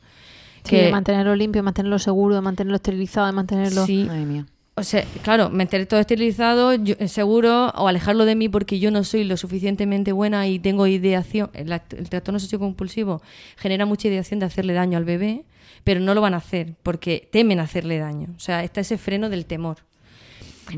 [0.64, 3.86] Sí, de mantenerlo limpio, de mantenerlo seguro, de mantenerlo esterilizado, de mantenerlo...
[3.86, 4.04] Sí.
[4.06, 4.46] Madre mía.
[4.78, 8.90] O sea, claro, mantener todo esterilizado, yo, eh, seguro, o alejarlo de mí porque yo
[8.90, 11.50] no soy lo suficientemente buena y tengo ideación.
[11.52, 13.20] El, el trastorno obsesivo compulsivo
[13.56, 15.44] genera mucha ideación de hacerle daño al bebé,
[15.84, 18.28] pero no lo van a hacer porque temen hacerle daño.
[18.36, 19.87] O sea, está ese freno del temor.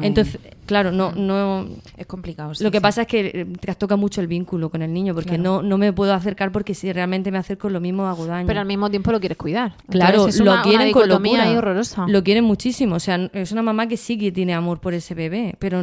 [0.01, 1.67] Entonces, claro, no, no.
[1.97, 2.55] Es complicado.
[2.55, 2.83] sí, Lo que sí.
[2.83, 5.43] pasa es que eh, trastoca mucho el vínculo con el niño, porque Claro.
[5.43, 8.47] no, no me puedo acercar porque si realmente me acerco lo mismo hago daño.
[8.47, 9.75] Pero al mismo tiempo lo quieres cuidar.
[9.89, 11.43] Claro, Entonces es lo una- una quieren con locura.
[11.45, 12.07] ahí horrorosa.
[12.09, 12.97] Lo quieren muchísimo.
[12.97, 15.83] O sea, es una mamá que sí que tiene amor por ese bebé, pero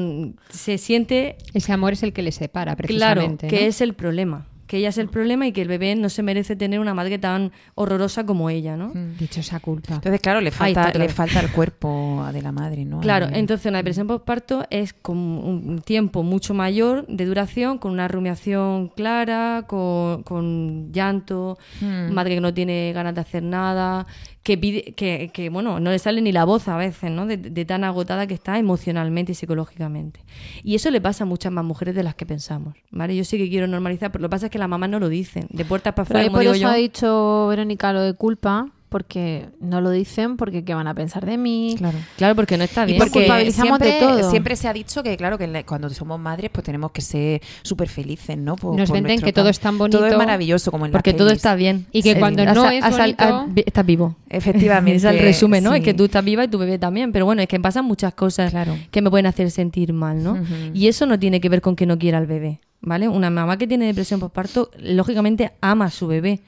[0.49, 3.47] se siente Ese amor es el que le separa, claro precisamente.
[3.47, 3.67] que ¿no?
[3.67, 4.45] es el problema.
[4.67, 7.17] Que ella es el problema y que el bebé no se merece tener una madre
[7.17, 8.91] tan horrorosa como ella, ¿no?
[9.17, 9.95] Dichosa culpa.
[9.95, 12.99] Entonces, claro, le falta, le falta el cuerpo de la madre, ¿no?
[12.99, 18.07] Claro, entonces una depresión postparto es con un tiempo mucho mayor de duración, con una
[18.07, 22.11] rumiación clara, con, con llanto, Hmm.
[22.13, 24.05] madre que no tiene ganas de hacer nada,
[24.47, 27.25] que pide, que, que, bueno, no le sale ni la voz a veces, ¿no?
[27.25, 30.21] De, de tan agotada que está emocionalmente y psicológicamente.
[30.63, 33.13] Y eso le pasa a muchas más mujeres de las que pensamos, ¿vale?
[33.13, 35.09] Yo sí que quiero normalizar, pero lo que pasa es que las mamás no lo
[35.09, 36.69] dicen, de puertas para afuera, como por digo eso yo.
[36.69, 41.25] ha dicho Verónica lo de culpa, porque no lo dicen, porque qué van a pensar
[41.25, 41.75] de mí.
[41.77, 41.97] Claro.
[42.15, 42.97] Claro, porque no está Y bien.
[42.99, 44.29] porque culpabilizamos de siempre, todo.
[44.31, 47.89] siempre se ha dicho que, claro, que cuando somos madres, pues tenemos que ser súper
[47.89, 48.55] felices, ¿no?
[48.55, 49.97] Por- Nos por venden que todo es tan bonito.
[49.97, 51.37] Todo es maravilloso, como en Porque todo pelis.
[51.39, 51.85] está bien.
[51.91, 54.15] Y que cuando no es bonito- estás vivo.
[54.29, 54.95] Efectivamente.
[54.95, 55.71] es el resumen, ¿no?
[55.71, 55.79] sí.
[55.79, 57.11] Es que tú estás viva y tu bebé también.
[57.11, 58.75] Pero bueno, es que pasan muchas cosas Claro.
[58.91, 60.37] que me pueden hacer sentir mal, ¿no?
[60.73, 63.07] Y eso no tiene que ver con que no quiera al bebé, ¿vale?
[63.09, 66.39] Una mamá que tiene depresión postparto, lógicamente ama a su bebé.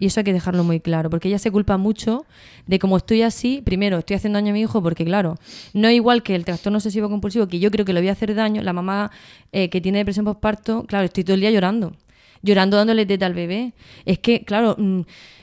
[0.00, 2.24] Y eso hay que dejarlo muy claro, porque ella se culpa mucho
[2.66, 3.62] de cómo estoy así.
[3.64, 5.34] Primero, estoy haciendo daño a mi hijo, porque claro,
[5.74, 8.12] no es igual que el trastorno obsesivo compulsivo, que yo creo que le voy a
[8.12, 8.62] hacer daño.
[8.62, 9.10] La mamá
[9.50, 11.96] eh, que tiene depresión postparto, claro, estoy todo el día llorando.
[12.42, 13.72] Llorando dándole teta al bebé.
[14.04, 14.76] Es que, claro.
[14.78, 15.00] mm,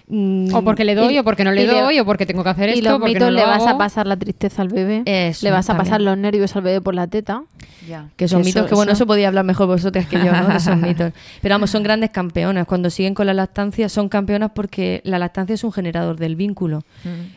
[0.08, 2.26] mm, O porque le doy, Y- o porque no le y le- doy, o porque
[2.26, 3.70] tengo que hacer y esto, los porque mitos no lo le vas hago.
[3.70, 5.86] a pasar la tristeza al bebé, Eso, le vas a también.
[5.86, 7.44] pasar los nervios al bebé por la teta.
[7.88, 8.10] Ya.
[8.16, 10.48] Que son Eso- mitos que, bueno, eso- eso podía hablar mejor vosotras que yo, ¿no?
[10.48, 11.14] De esos mitos.
[11.42, 12.66] Pero vamos, son grandes campeonas.
[12.66, 16.84] Cuando siguen con la lactancia, son campeonas porque la lactancia es un generador del vínculo.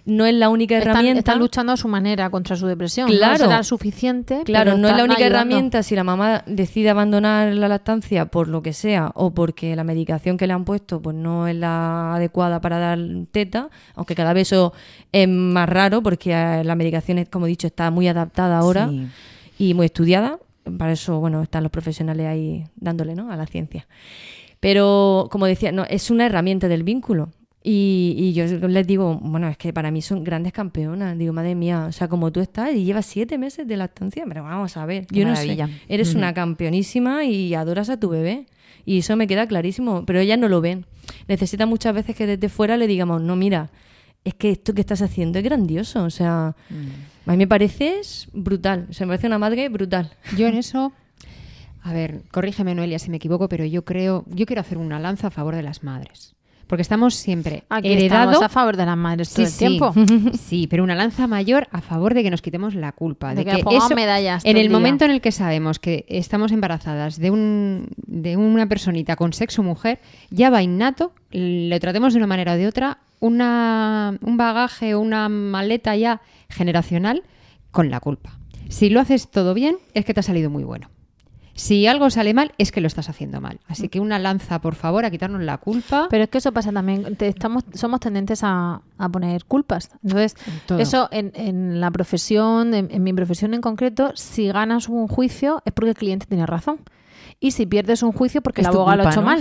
[0.07, 1.19] No es la única Están, herramienta.
[1.19, 3.09] están luchando a su manera contra su depresión.
[3.09, 3.33] Claro.
[3.45, 4.43] No será suficiente.
[4.45, 5.37] Claro, no es la única ayudando.
[5.39, 9.85] herramienta si la mamá decide abandonar la lactancia por lo que sea o porque la
[9.85, 12.99] medicación que le han puesto pues no es la adecuada para dar
[13.33, 14.73] teta, aunque cada vez eso
[15.13, 18.89] es más raro porque eh, la medicación, es, como he dicho, está muy adaptada ahora
[18.89, 19.07] Sí.
[19.59, 20.39] y muy estudiada.
[20.79, 23.31] Para eso, bueno, están los profesionales ahí dándole, ¿no?
[23.33, 23.87] A la ciencia.
[24.61, 27.31] Pero, como decía, no, es una herramienta del vínculo.
[27.63, 31.17] Y, y yo les digo, bueno, es que para mí son grandes campeonas.
[31.19, 34.43] Digo, madre mía, o sea, como tú estás y llevas siete meses de lactancia, pero
[34.43, 35.67] vamos a ver, Qué yo no maravilla.
[35.67, 38.47] sé, eres una campeonísima y adoras a tu bebé.
[38.89, 40.87] Y eso me queda clarísimo, pero ellas no lo ven.
[41.27, 43.71] Necesitan muchas veces que desde fuera le digamos, no, mira,
[44.25, 46.05] es que esto que estás haciendo es grandioso.
[46.05, 47.29] O sea, Mm.
[47.29, 48.01] a mí me parece
[48.33, 48.87] brutal.
[48.89, 50.11] O sea, me parece una madre brutal.
[50.39, 50.93] Yo en eso,
[51.83, 55.27] a ver, corrígeme Noelia si me equivoco, pero yo creo, yo quiero hacer una lanza
[55.27, 56.35] a favor de las madres.
[56.69, 59.59] Porque estamos siempre Aquí heredado estamos a favor de las madres todo Sí, el sí.
[59.59, 59.95] tiempo.
[60.39, 63.31] Sí, pero una lanza mayor a favor de que nos quitemos la culpa.
[63.35, 64.77] De De, que que, eso, medallas en el el día.
[64.79, 69.63] momento en el que sabemos que estamos embarazadas de, un, de una personita con sexo
[69.63, 69.99] mujer,
[70.31, 75.01] ya va innato, lo tratemos de una manera o de otra, una, un bagaje o
[75.01, 77.23] una maleta ya generacional
[77.71, 78.39] con la culpa.
[78.69, 80.91] Si lo haces todo bien, es que te ha salido muy bueno.
[81.59, 83.59] Si algo sale mal, es que lo estás haciendo mal.
[83.67, 86.07] Así que una lanza, por favor, a quitarnos la culpa.
[86.09, 87.17] Pero es que eso pasa también.
[87.17, 89.91] te- estamos, somos tendentes a, a poner culpas.
[90.05, 90.37] Entonces,
[90.81, 95.61] eso en, en la profesión, en, en mi profesión en concreto, si ganas un juicio
[95.65, 96.79] es porque el cliente tiene razón.
[97.41, 99.27] Y si pierdes un juicio porque tu abogado lo ha hecho ¿no?
[99.27, 99.41] mal.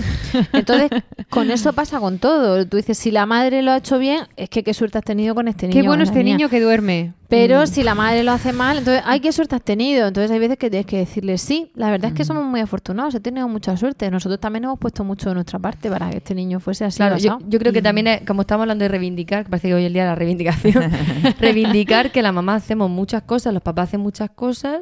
[0.53, 0.89] Entonces,
[1.31, 2.63] con eso pasa con todo.
[2.67, 5.33] Tú dices, si la madre lo ha hecho bien, es que qué suerte has tenido
[5.33, 5.81] con este niño.
[5.81, 7.13] Qué bueno este niño que duerme.
[7.27, 7.67] Pero Mm.
[7.67, 10.07] si la madre lo hace mal, entonces, ay, qué suerte has tenido.
[10.07, 11.71] Entonces hay veces que tienes que decirle sí.
[11.75, 12.17] La verdad es Mm.
[12.17, 14.09] que somos muy afortunados, he tenido mucha suerte.
[14.11, 16.97] Nosotros también hemos puesto mucho de nuestra parte para que este niño fuese así.
[16.97, 19.81] Claro, yo, creo que también, es- como estamos hablando de reivindicar, que parece que hoy
[19.81, 20.83] es el día de la reivindicación,
[21.39, 24.81] reivindicar que la mamá hacemos muchas cosas, los papás hacen muchas cosas,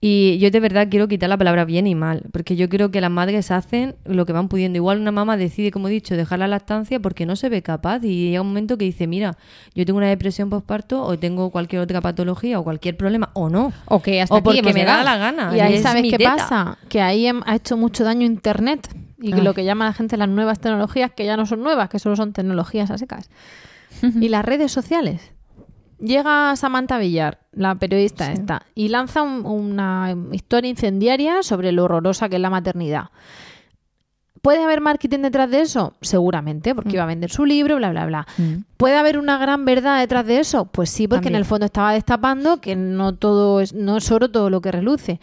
[0.00, 3.00] y yo de verdad quiero quitar la palabra bien y mal, porque yo creo que
[3.00, 4.76] las madres hacen lo que van pudiendo.
[4.76, 8.02] Igual una mamá decide, como he dicho, dejar la lactancia porque no se ve capaz,
[8.04, 9.36] y llega un momento que dice, mira,
[9.74, 13.72] yo tengo una depresión postparto, o tengo cualquier otra patología, o cualquier problema, o no.
[13.86, 15.56] O que hasta o aquí porque hemos me da la gana.
[15.56, 16.36] Y ahí es sabes qué teta.
[16.36, 18.88] pasa, que ahí hem- ha hecho mucho daño Internet
[19.20, 19.40] y Ay.
[19.40, 22.16] lo que llama la gente las nuevas tecnologías, que ya no son nuevas, que solo
[22.16, 23.30] son tecnologías a secas.
[24.20, 25.32] y las redes sociales.
[25.98, 32.28] Llega Samantha Villar, la periodista esta, y lanza un- una historia incendiaria sobre lo horrorosa
[32.28, 33.10] que es la maternidad.
[34.44, 35.94] ¿Puede haber marketing detrás de eso?
[36.02, 38.26] Seguramente, porque iba a vender su libro, bla, bla, bla.
[38.76, 40.66] ¿Puede haber una gran verdad detrás de eso?
[40.66, 44.30] Pues sí, porque en el fondo estaba destapando que no todo es, no es oro
[44.30, 45.18] todo lo que reluce.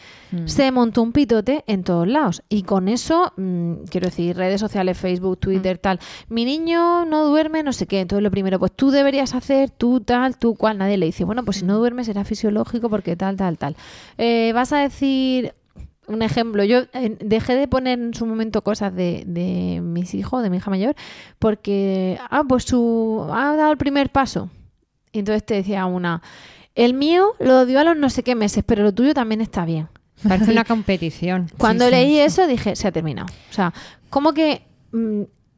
[0.45, 2.41] Se montó un pitote en todos lados.
[2.49, 5.99] Y con eso, mm, quiero decir, redes sociales, Facebook, Twitter, tal.
[6.27, 7.99] Mi niño no duerme, no sé qué.
[7.99, 10.79] Entonces lo primero, pues tú deberías hacer, tú tal, tú cual.
[10.79, 13.75] Nadie le dice, bueno, pues si no duermes será fisiológico porque tal, tal, tal.
[14.17, 15.53] Eh, vas a decir,
[16.11, 20.43] un ejemplo, yo eh, dejé de poner en su momento cosas de, de mis hijos,
[20.43, 20.95] de mi hija mayor,
[21.39, 24.49] porque, ah, pues su, ha dado el primer paso.
[25.11, 26.21] Y entonces te decía una,
[26.75, 29.65] el mío lo dio a los no sé qué meses, pero lo tuyo también está
[29.65, 29.89] bien.
[30.27, 31.49] Parece una competición.
[31.57, 32.19] Cuando Sí, leí sí.
[32.19, 33.27] eso dije, se ha terminado.
[33.49, 33.73] O sea,
[34.09, 34.63] como que...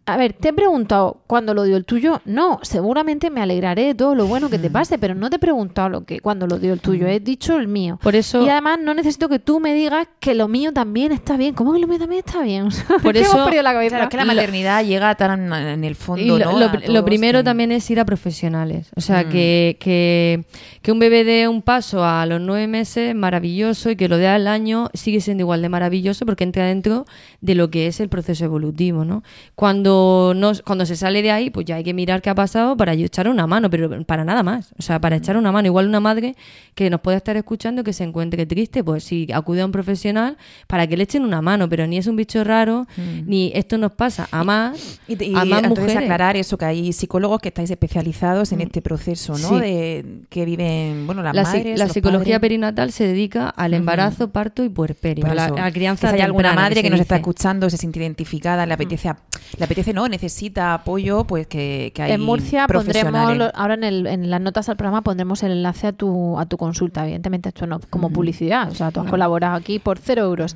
[0.06, 2.22] mm, a ver, te he preguntado cuándo lo dio el tuyo.
[2.26, 4.74] No, seguramente me alegraré de todo lo bueno que te Mm.
[4.74, 7.08] pase, pero no te he preguntado lo que cuándo lo dio el tuyo.
[7.08, 8.00] He dicho el mío.
[8.02, 11.38] Por eso- Y además no necesito que tú me digas que lo mío también está
[11.38, 11.54] bien.
[11.56, 12.68] ¿Cómo que lo mío también está bien?
[13.04, 13.90] Por Que hemos eso- perdido la cabeza.
[13.96, 17.06] Claro, es que la Lo- maternidad llega tan en el fondo, Y lo, lo- lo
[17.06, 18.92] primero que- también es ir a profesionales.
[18.96, 19.30] O sea, Mm.
[19.30, 20.46] que, que,
[20.82, 24.28] que un bebé dé un paso a los nueve meses, maravilloso, y que lo dé
[24.28, 27.06] al año, sigue siendo igual de maravilloso porque entra dentro
[27.42, 29.24] de lo que es el proceso evolutivo, ¿no?
[29.56, 29.93] Cuando,
[30.36, 32.94] no, cuando se sale de ahí, pues ya hay que mirar qué ha pasado para
[32.94, 34.74] echar una mano, pero para nada más.
[34.78, 35.68] O sea, para echar una mano.
[35.68, 36.36] Igual una madre
[36.76, 40.38] que nos puede estar escuchando que se encuentre triste, pues si acude a un profesional
[40.68, 42.88] para que le echen una mano, pero ni es un bicho raro,
[43.26, 45.98] ni esto nos pasa a más, Y, y a más entonces mujeres.
[45.98, 49.50] aclarar eso, que hay psicólogos que estáis especializados en este proceso, ¿no?
[49.50, 49.60] Sí.
[49.60, 52.40] De que viven, bueno, las la, madres, la los psicología padres.
[52.42, 56.26] perinatal se dedica al embarazo, parto y puerperio, a la, a crianza Que si hay
[56.26, 59.12] alguna madre que, se nos está escuchando, se siente identificada, le apetece,
[59.58, 64.06] le apetece no, necesita apoyo, pues que, que hay en Murcia pondremos, ahora en, el-
[64.08, 67.04] en las notas al programa pondremos el enlace a tu, a tu consulta.
[67.04, 70.56] Evidentemente esto no como publicidad, o sea, tú has colaborado aquí por cero euros.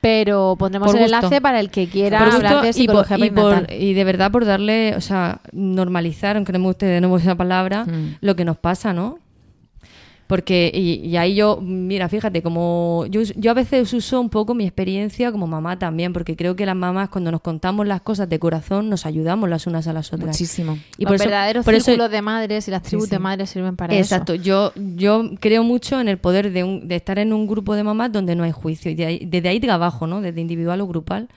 [0.00, 3.50] Pero pondremos el enlace para el que quiera hablar de y, por- psicología y, por-
[3.54, 3.76] perinatal.
[3.82, 7.34] y de verdad por darle, o sea, normalizar, aunque no me guste de nuevo esa
[7.34, 8.16] palabra, Mm.
[8.20, 9.18] lo que nos pasa, ¿no?
[10.28, 14.54] Porque, y, y ahí yo, mira, fíjate, como yo, yo a veces uso un poco
[14.54, 18.28] mi experiencia como mamá también, porque creo que las mamás cuando nos contamos las cosas
[18.28, 20.28] de corazón nos ayudamos las unas a las otras.
[20.28, 20.78] Muchísimo.
[20.98, 23.10] Y Los por eso, verdaderos por eso- círculos de madres y las tribus sí.
[23.12, 24.42] de madres sirven para Exacto, eso.
[24.42, 27.82] yo, yo creo mucho en el poder de, un- de estar en un grupo de
[27.82, 28.90] mamás donde no hay juicio.
[28.90, 30.20] Y de ahí- desde ahí trabajo, ¿no?
[30.20, 31.28] Desde individual o grupal.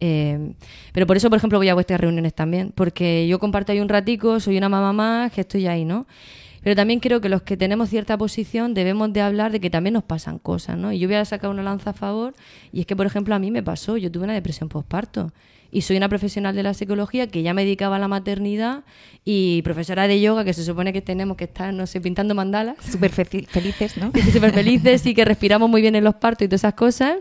[0.00, 0.52] Eh,
[0.94, 2.72] pero por eso, por ejemplo, voy a vuestras reuniones también.
[2.74, 6.06] Porque yo comparto ahí un ratico, soy una mamá más, que estoy ahí, ¿no?
[6.62, 9.94] Pero también creo que los que tenemos cierta posición debemos de hablar de que también
[9.94, 10.92] nos pasan cosas, ¿no?
[10.92, 12.34] Y yo voy a sacar una lanza a favor.
[12.72, 13.96] Y es que, por ejemplo, a mí me pasó.
[13.96, 15.32] Yo tuve una depresión postparto.
[15.72, 18.82] Y soy una profesional de la psicología que ya me dedicaba a la maternidad
[19.24, 22.74] y profesora de yoga, que se supone que tenemos que estar, no sé, pintando mandalas.
[22.90, 24.10] Súper fe- felices, ¿no?
[24.32, 27.18] súper felices y que respiramos muy bien en los partos y todas esas cosas,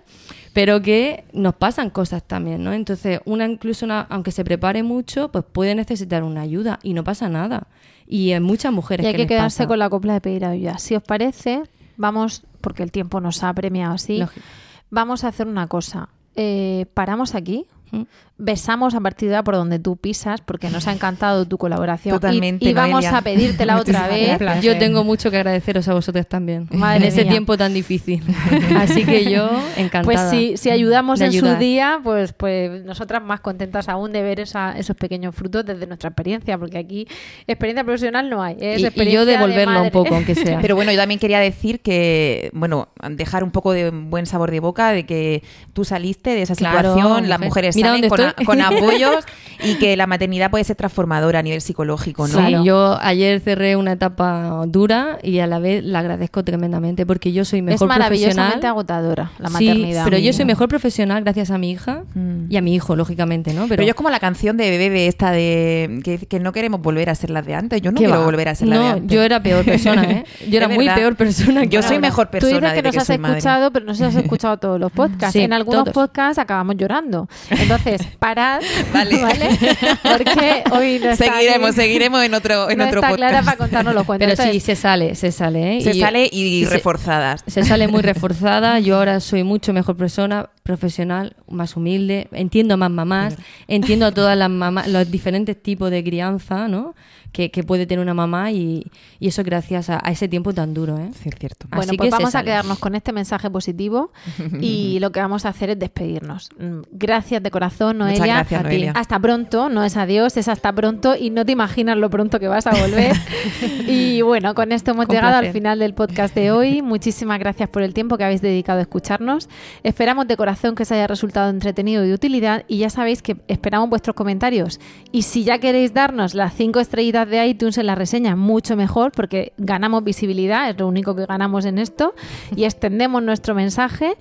[0.51, 2.73] pero que nos pasan cosas también, ¿no?
[2.73, 7.03] Entonces, una incluso, una- aunque se prepare mucho, pues puede necesitar una ayuda y no
[7.03, 7.67] pasa nada.
[8.11, 9.67] Y en muchas mujeres Y hay que les quedarse pasa.
[9.67, 10.79] con la copla de pedir ayuda.
[10.79, 11.61] Si os parece,
[11.95, 14.45] vamos, porque el tiempo nos ha premiado así, Lógico.
[14.89, 16.09] vamos a hacer una cosa.
[16.35, 17.67] Eh, paramos aquí.
[17.91, 18.01] ¿Mm?
[18.41, 22.15] Besamos a partir de ahora por donde tú pisas, porque nos ha encantado tu colaboración.
[22.15, 23.17] Y- Totalmente, y, vamos Noelia.
[23.17, 24.39] a pedírtela otra vez.
[24.61, 27.31] Yo tengo mucho que agradeceros a vosotros también Madre en ese mía.
[27.31, 28.23] tiempo tan difícil.
[28.77, 30.03] Así que yo encantada.
[30.03, 34.23] Pues si, si ayudamos de en su día, pues, pues nosotras más contentas aún de
[34.23, 37.07] ver esa- esos pequeños frutos desde nuestra experiencia, porque aquí
[37.45, 38.55] experiencia profesional no hay.
[38.61, 40.59] Es Y- y experiencia yo de devolverlo un poco, aunque sea.
[40.61, 44.61] Pero bueno, yo también quería decir que, bueno, dejar un poco de buen sabor de
[44.61, 47.49] boca de que tú saliste de esa Claro, situación, las mujer.
[47.49, 49.25] mujeres Mira salen con, a- con apoyos
[49.63, 52.47] y que la maternidad puede ser transformadora a nivel psicológico, ¿no?
[52.47, 57.33] Sí, yo ayer cerré una etapa dura y a la vez la agradezco tremendamente porque
[57.33, 58.69] yo soy Es mejor maravillosamente profesional.
[58.71, 60.03] agotadora la Sí, maternidad.
[60.05, 62.45] pero yo soy mejor profesional gracias a mi hija Mm.
[62.49, 63.67] y a mi hijo, lógicamente, ¿no?
[63.67, 67.09] Pero, yo es como la canción de Bebe esta de que, que no queremos volver
[67.09, 67.81] a ser las de antes.
[67.81, 68.25] Yo no ¿Qué quiero va?
[68.25, 69.11] volver a ser la No, de antes.
[69.15, 70.25] yo era peor persona, ¿eh?
[70.49, 72.07] Yo era muy peor persona que Yo soy ahora.
[72.07, 73.37] mejor Tú persona dices que nos que has madre.
[73.37, 75.33] escuchado, pero no sé si has escuchado todos los podcasts.
[75.33, 75.93] Sí, en algunos todos.
[75.93, 77.27] podcasts acabamos llorando.
[77.49, 78.61] Entonces, parad,
[78.93, 79.21] Vale.
[79.21, 79.49] ¿vale?
[80.03, 83.29] Porque hoy no está Seguiremos, aquí- seguiremos en otro, en no otro está podcast.
[83.31, 84.29] Clara para contarnos los cuentos.
[84.37, 85.81] Pero sí, se sale, se sale, ¿eh?
[85.81, 87.43] Se Y- sale y, se- reforzadas.
[87.47, 88.79] Se sale muy reforzada.
[88.79, 92.27] Yo ahora soy mucho mejor persona, profesional, más humilde.
[92.31, 93.35] Entiendo a más mamás,
[93.67, 96.95] entiendo a todas las mamás, los diferentes tipos de crianza, ¿no?
[97.31, 98.85] Que, que puede tener una mamá y,
[99.19, 100.97] y eso gracias a, a ese tiempo tan duro.
[100.97, 101.11] ¿eh?
[101.13, 101.67] Sí, es cierto.
[101.69, 104.11] Bueno, Así pues que vamos a quedarnos con este mensaje positivo
[104.61, 106.49] y lo que vamos a hacer es despedirnos.
[106.59, 108.35] Mm, Gracias de corazón, Muchas Noelia.
[108.35, 108.67] gracias, A ti.
[108.69, 108.91] Noelia.
[108.95, 112.47] Hasta pronto, no es adiós, es hasta pronto y no te imaginas lo pronto que
[112.47, 113.15] vas a volver.
[113.87, 115.53] y bueno, con esto hemos Con llegado al placer.
[115.53, 116.81] final del podcast de hoy.
[116.89, 119.49] Muchísimas gracias por el tiempo que habéis dedicado a escucharnos.
[119.83, 123.37] Esperamos de corazón que os haya resultado entretenido y de utilidad y ya sabéis que
[123.47, 124.79] esperamos vuestros comentarios.
[125.11, 129.11] Y si ya queréis darnos las cinco estrellitas de iTunes en la reseña, mucho mejor
[129.11, 132.13] porque ganamos visibilidad, es lo único que ganamos en esto
[132.55, 134.17] y extendemos nuestro mensaje.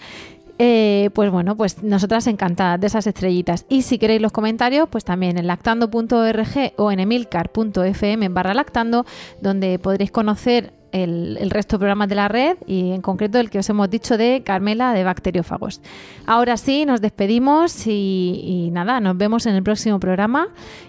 [0.61, 3.65] Eh, pues bueno, pues nosotras encantadas de esas estrellitas.
[3.69, 9.07] Y si queréis los comentarios, pues también en lactando.org o en emilcar.fm barra lactando,
[9.41, 13.51] donde podréis conocer el, el resto de programas de la red y en concreto el
[13.51, 15.80] que os hemos dicho de Carmela de Bacteriófagos.
[16.26, 20.49] Ahora sí, nos despedimos y, y nada, nos vemos en el próximo programa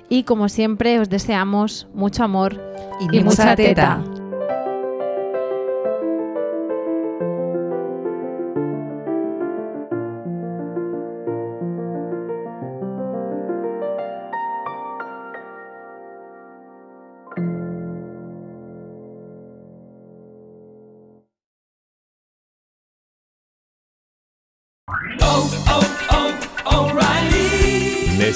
[0.10, 2.60] y como siempre os deseamos mucho amor
[3.12, 4.04] Y mucha teta.